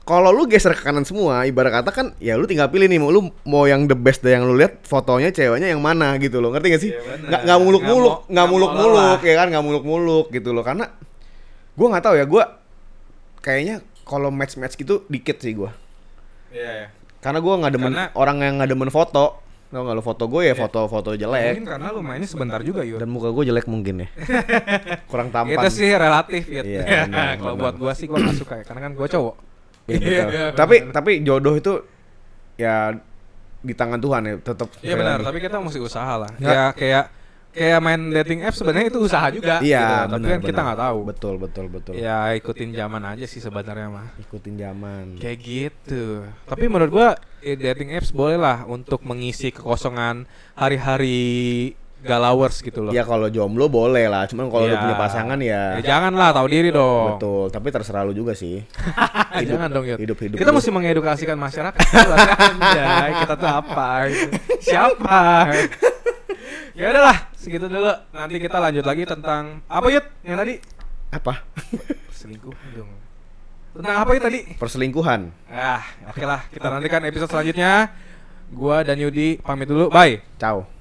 kalau 0.03 0.29
lu 0.29 0.43
geser 0.45 0.72
ke 0.72 0.83
kanan 0.83 1.01
semua, 1.01 1.43
ibarat 1.43 1.72
kata 1.74 1.89
kan 1.89 2.07
ya 2.17 2.36
lu 2.36 2.43
tinggal 2.43 2.67
pilih 2.67 2.86
nih 2.86 3.00
mau 3.00 3.07
lu 3.07 3.22
mau 3.43 3.63
yang 3.63 3.83
the 3.83 3.95
best 3.95 4.19
yang 4.22 4.43
lu 4.43 4.53
lihat 4.53 4.83
fotonya 4.83 5.29
ceweknya 5.29 5.72
yang 5.72 5.79
mana 5.79 6.15
gitu 6.17 6.38
loh. 6.38 6.51
Ngerti 6.51 6.67
gak 6.69 6.81
sih? 6.81 6.91
Iya. 6.91 7.39
Nggak 7.39 7.60
muluk-muluk, 7.60 7.88
Nggak 7.88 8.12
mau- 8.12 8.24
nggak 8.27 8.48
muluk-muluk 8.50 9.00
lelah. 9.00 9.19
ya 9.24 9.33
kan, 9.33 9.48
nggak 9.48 9.63
muluk-muluk 9.63 10.25
gitu 10.29 10.50
loh. 10.51 10.60
Karena 10.62 10.86
gua 11.74 11.88
nggak 11.89 12.03
tahu 12.03 12.15
ya, 12.15 12.25
gua 12.25 12.43
kayaknya 13.39 13.75
kalau 14.03 14.27
match-match 14.27 14.75
gitu 14.75 15.07
dikit 15.07 15.39
sih 15.39 15.55
gua. 15.55 15.72
Iya, 16.51 16.72
iya. 16.77 16.88
Karena 17.17 17.39
gua 17.39 17.53
nggak 17.57 17.72
demen 17.72 17.91
Karena- 17.91 18.12
orang 18.13 18.38
yang 18.39 18.53
nggak 18.60 18.69
demen 18.69 18.91
foto. 18.91 19.39
Tau 19.72 19.81
nggak 19.81 19.98
lu 19.98 20.03
foto 20.03 20.29
gue 20.29 20.41
ya 20.43 20.53
Iya. 20.53 20.60
foto-foto 20.60 21.10
Mungkin 21.10 21.24
jelek 21.25 21.65
karena 21.65 21.89
lu 21.89 22.05
mainnya 22.05 22.29
sebentar 22.29 22.62
juga 22.62 22.86
yuk. 22.86 23.01
dan 23.01 23.10
muka 23.10 23.33
gue 23.33 23.41
jelek 23.43 23.65
mungkin 23.65 24.05
ya. 24.05 24.07
Kurang 25.10 25.33
tampan. 25.33 25.57
Itu 25.57 25.67
sih 25.74 25.89
relatif 25.89 26.45
ya. 26.45 26.62
Iya, 26.62 26.81
benar, 27.10 27.33
Kalau 27.41 27.55
buat 27.57 27.75
gua 27.75 27.93
sih 27.93 28.05
gua 28.05 28.22
gak 28.22 28.38
suka 28.38 28.53
ya, 28.62 28.63
karena 28.63 28.81
kan 28.83 28.91
gua 28.93 29.07
cowok. 29.07 29.36
Iya, 29.88 30.00
betul. 30.00 30.10
Iya, 30.10 30.46
tapi 30.56 30.75
benar. 30.80 30.94
tapi 30.96 31.12
jodoh 31.28 31.56
itu 31.60 31.74
ya 32.56 32.96
di 33.63 33.74
tangan 33.75 34.00
Tuhan 34.00 34.22
ya 34.28 34.36
tetap. 34.40 34.68
Iya 34.84 34.96
benar, 35.00 35.18
tapi 35.24 35.38
kita 35.40 35.60
mesti 35.60 35.80
usaha 35.80 36.13
lah. 36.20 36.32
Nggak. 36.40 36.52
Ya 36.52 36.63
kayak 36.75 37.06
kayak 37.54 37.79
main 37.86 38.01
dating 38.10 38.42
app 38.44 38.57
sebenarnya 38.57 38.90
itu 38.90 39.00
usaha 39.00 39.27
juga. 39.29 39.62
Iya, 39.62 40.10
gitu. 40.10 40.14
Tapi 40.18 40.25
kan 40.25 40.42
kita 40.42 40.62
nggak 40.66 40.79
tahu. 40.81 40.98
Betul 41.05 41.36
betul 41.38 41.66
betul. 41.70 41.94
Ya 41.96 42.34
ikutin 42.34 42.74
zaman 42.74 43.03
aja 43.05 43.25
sih 43.29 43.40
sebenarnya 43.40 43.88
mah. 43.94 44.07
Ikutin 44.20 44.55
zaman. 44.57 45.05
Kayak 45.22 45.38
gitu. 45.44 46.27
Tapi 46.50 46.66
menurut 46.68 46.92
gua 46.92 47.10
eh, 47.46 47.55
dating 47.55 47.94
apps 47.96 48.12
boleh 48.12 48.36
lah 48.36 48.66
untuk 48.66 49.05
mengisi 49.05 49.53
kekosongan 49.53 50.25
hari-hari 50.57 51.75
galawers 52.03 52.59
gitu 52.59 52.79
loh. 52.79 52.92
Ya 52.92 53.01
kalau 53.01 53.27
jomblo 53.27 53.66
boleh 53.66 54.05
lah, 54.05 54.27
cuman 54.27 54.48
kalau 54.48 54.66
udah 54.66 54.75
Iya. 54.75 54.83
punya 54.83 54.96
pasangan 54.98 55.39
ya. 55.39 55.61
Ya 55.79 55.81
jangan 55.89 56.13
lah, 56.13 56.29
tahu 56.29 56.48
diri 56.48 56.70
dong. 56.70 57.16
Betul, 57.16 57.48
tapi 57.48 57.68
terserah 57.70 58.03
lu 58.03 58.11
juga 58.11 58.31
sih. 58.33 58.59
jangan 59.50 59.72
dong 59.72 59.85
Yud. 59.85 59.98
hidup- 59.98 60.20
hidup 60.20 60.35
Kita 60.35 60.51
mesti 60.51 60.70
mengedukasikan 60.70 61.35
masyarakat. 61.35 61.79
Anjay, 61.79 63.09
kita 63.24 63.33
tuh 63.33 63.50
apa? 63.50 63.89
gitu. 64.07 64.35
Siapa? 64.61 65.20
ya 66.77 66.85
udahlah, 66.89 67.18
segitu 67.33 67.66
dulu. 67.66 67.94
Nanti 68.11 68.35
kita 68.37 68.57
lanjut 68.59 68.83
lagi 68.83 69.03
tentang 69.05 69.63
apa 69.66 69.87
Yud? 69.87 70.05
Yang 70.22 70.37
tadi 70.37 70.53
Apa? 71.09 71.33
selingkuh 72.11 72.55
dong. 72.74 72.92
Tentang 73.74 73.96
apa 73.96 74.09
Yud 74.11 74.24
tadi? 74.24 74.39
Perselingkuhan. 74.53 75.22
Ah, 75.48 75.81
oke 76.05 76.24
lah. 76.24 76.46
Kita 76.50 76.68
nantikan 76.68 77.05
episode 77.05 77.29
selanjutnya. 77.29 77.89
Gua 78.50 78.81
dan 78.81 78.98
Yudi 78.98 79.37
pamit 79.39 79.66
dulu. 79.66 79.89
Bye. 79.89 80.22
Ciao. 80.37 80.73